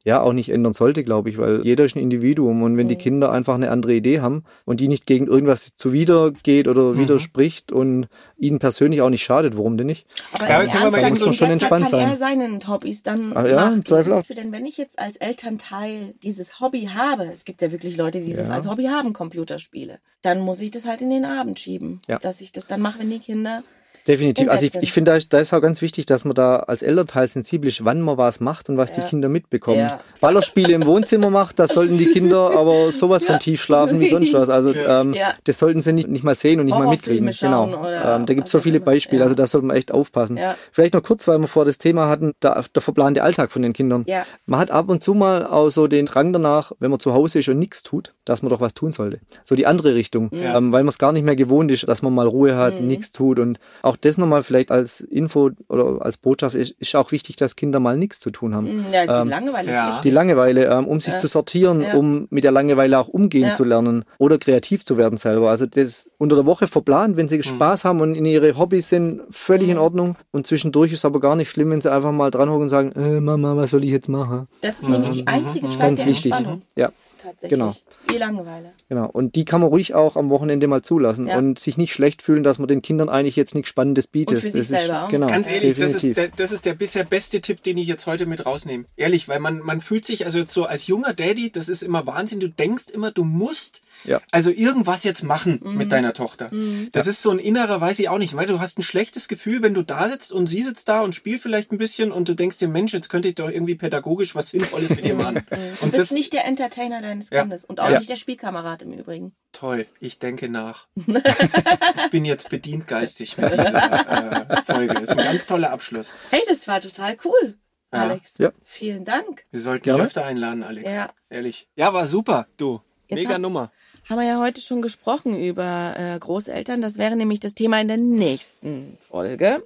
[0.07, 2.97] ja auch nicht ändern sollte, glaube ich, weil jeder ist ein Individuum und wenn die
[2.97, 8.07] Kinder einfach eine andere Idee haben und die nicht gegen irgendwas zuwidergeht oder widerspricht und
[8.39, 10.07] ihnen persönlich auch nicht schadet, warum denn nicht?
[10.39, 12.09] Aber Ja, jetzt sind wir muss man schon Zeit kann entspannt sein.
[12.09, 13.85] er seinen Hobbys dann Ah, ja, im.
[13.85, 14.23] Zweifel auch.
[14.23, 18.33] Denn wenn ich jetzt als Elternteil dieses Hobby habe, es gibt ja wirklich Leute, die
[18.33, 18.55] das Ja.
[18.55, 22.01] als Hobby haben, Computerspiele, dann muss ich das halt in den Abend schieben.
[22.07, 22.19] Ja.
[22.21, 23.63] Dass ich das dann mache, wenn die Kinder
[24.07, 24.49] Definitiv.
[24.49, 26.83] Also ich, ich finde, da ist, da ist auch ganz wichtig, dass man da als
[26.83, 29.07] Elternteil sensibel ist, wann man was macht und was die Ja.
[29.07, 29.81] Kinder mitbekommen.
[29.81, 30.01] Ja.
[30.21, 34.33] Ballerspiele im Wohnzimmer macht, da sollten die Kinder aber sowas von tief schlafen wie sonst
[34.33, 34.49] was.
[34.49, 35.35] Also ähm, Ja.
[35.45, 37.31] das sollten sie nicht, nicht mal sehen und nicht mal mitkriegen.
[37.41, 37.67] Genau.
[37.81, 38.81] oder Ähm, da gibt es so viele.
[38.81, 39.25] Beispiele, Ja.
[39.25, 40.37] also da sollte man echt aufpassen.
[40.37, 40.55] Ja.
[40.71, 43.73] Vielleicht noch kurz, weil wir vor das Thema hatten, der, der verplante Alltag von den
[43.73, 44.05] Kindern.
[44.07, 44.25] Ja.
[44.47, 47.41] Man hat ab und zu mal auch so den Drang danach, wenn man zu Hause
[47.41, 49.21] ist und nichts tut, dass man doch was tun sollte.
[49.45, 50.57] So die andere Richtung, Ja.
[50.59, 52.87] ähm, weil man es gar nicht mehr gewohnt ist, dass man mal Ruhe hat, Mhm.
[52.87, 57.13] nichts tut und auch das nochmal vielleicht als Info oder als Botschaft ist, ist auch
[57.13, 58.85] wichtig, dass Kinder mal nichts zu tun haben.
[58.93, 59.81] Ja, ist die Ähm, Langeweile ja.
[59.85, 60.03] ist wichtig.
[60.03, 61.19] Die Langeweile, ähm, um sich Ja.
[61.19, 61.95] zu sortieren, Ja.
[61.95, 63.53] um mit der Langeweile auch umgehen Ja.
[63.55, 65.51] zu lernen oder kreativ zu werden selber.
[65.51, 69.21] Also das unter der Woche verplant, wenn sie Spaß haben und in ihre Hobbys sind,
[69.31, 70.17] völlig in Ordnung.
[70.33, 73.21] Und zwischendurch ist aber gar nicht schlimm, wenn sie einfach mal dranhocken und sagen, äh,
[73.21, 74.49] Mama, was soll ich jetzt machen?
[74.63, 76.33] Das ist nämlich die einzige Zeit Ganz der wichtig.
[76.33, 76.63] Entspannung.
[76.77, 76.91] Ja,
[77.27, 77.59] Tatsächlich.
[77.59, 77.75] Genau.
[78.13, 78.73] Die Langeweile.
[78.89, 79.07] genau.
[79.11, 81.39] Und die kann man ruhig auch am Wochenende mal zulassen Ja.
[81.39, 84.37] und sich nicht schlecht fühlen, dass man den Kindern eigentlich jetzt nichts Spannendes bietet.
[84.37, 85.09] Und für sich das selber ist, auch.
[85.09, 88.07] Genau, Ganz ehrlich, das ist, der, das ist der bisher beste Tipp, den ich jetzt
[88.07, 88.85] heute mit rausnehme.
[88.97, 92.07] Ehrlich, weil man, man fühlt sich, also jetzt so als junger Daddy, das ist immer
[92.07, 92.39] Wahnsinn.
[92.41, 94.21] Du denkst immer, du musst Ja.
[94.31, 95.77] also irgendwas jetzt machen Mhm.
[95.77, 96.51] mit deiner Tochter.
[96.93, 99.63] Das ist so ein innerer, weiß ich auch nicht, weil du hast ein schlechtes Gefühl,
[99.63, 102.35] wenn du da sitzt und sie sitzt da und spielt vielleicht ein bisschen und du
[102.35, 105.43] denkst dir, Mensch, jetzt könnte ich doch irgendwie pädagogisch was Sinnvolles mit ihr machen.
[105.51, 107.41] Du Und bist das, nicht der Entertainer deines Ja.
[107.43, 107.99] Kindes und auch Ja.
[107.99, 109.35] nicht der Spielkamerad im Übrigen.
[109.53, 110.87] toll, ich denke nach.
[110.97, 114.95] ich bin jetzt bedient geistig mit dieser äh, Folge.
[114.95, 116.07] Das ist ein ganz toller Abschluss.
[116.31, 117.55] Hey, das war total cool,
[117.93, 118.01] Ja.
[118.03, 118.35] Alex.
[118.39, 118.53] Ja.
[118.65, 119.45] Vielen Dank.
[119.51, 120.91] Wir sollten dich öfter einladen, Alex.
[120.93, 121.11] Ja.
[121.31, 121.67] Ehrlich.
[121.77, 122.81] Ja, war super, du.
[123.09, 123.71] Jetzt Mega hab- Nummer.
[124.09, 126.81] Haben wir ja heute schon gesprochen über äh, Großeltern.
[126.81, 129.65] Das wäre nämlich das Thema in der nächsten Folge.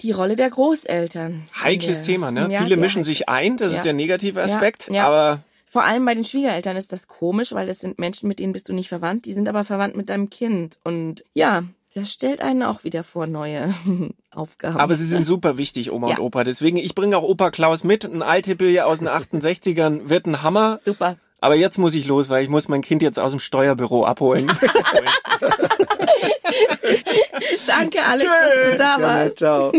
[0.00, 1.44] Die Rolle der Großeltern.
[1.62, 2.02] Heikles.
[2.02, 2.48] Thema, ne?
[2.50, 3.04] Ja, Viele mischen heikel.
[3.04, 3.78] sich ein, das Ja.
[3.78, 5.06] ist der negative Aspekt, Ja, ja.
[5.06, 5.42] aber
[5.74, 8.68] Vor allem bei den Schwiegereltern ist das komisch, weil das sind Menschen, mit denen bist
[8.68, 9.24] du nicht verwandt.
[9.24, 10.78] Die sind aber verwandt mit deinem Kind.
[10.84, 11.64] Und ja,
[11.96, 13.74] das stellt einen auch wieder vor neue
[14.32, 14.76] Aufgaben.
[14.76, 16.16] Aber sie sind super wichtig, Oma Ja.
[16.18, 16.44] und Opa.
[16.44, 18.04] Deswegen, ich bringe auch Opa Klaus mit.
[18.04, 20.78] Ein Althippel aus den 68ern wird ein Hammer.
[20.84, 21.16] Super.
[21.40, 24.46] Aber jetzt muss ich los, weil ich muss mein Kind jetzt aus dem Steuerbüro abholen.
[27.66, 29.38] Danke, Alex, dass du da warst.
[29.38, 29.72] ciao.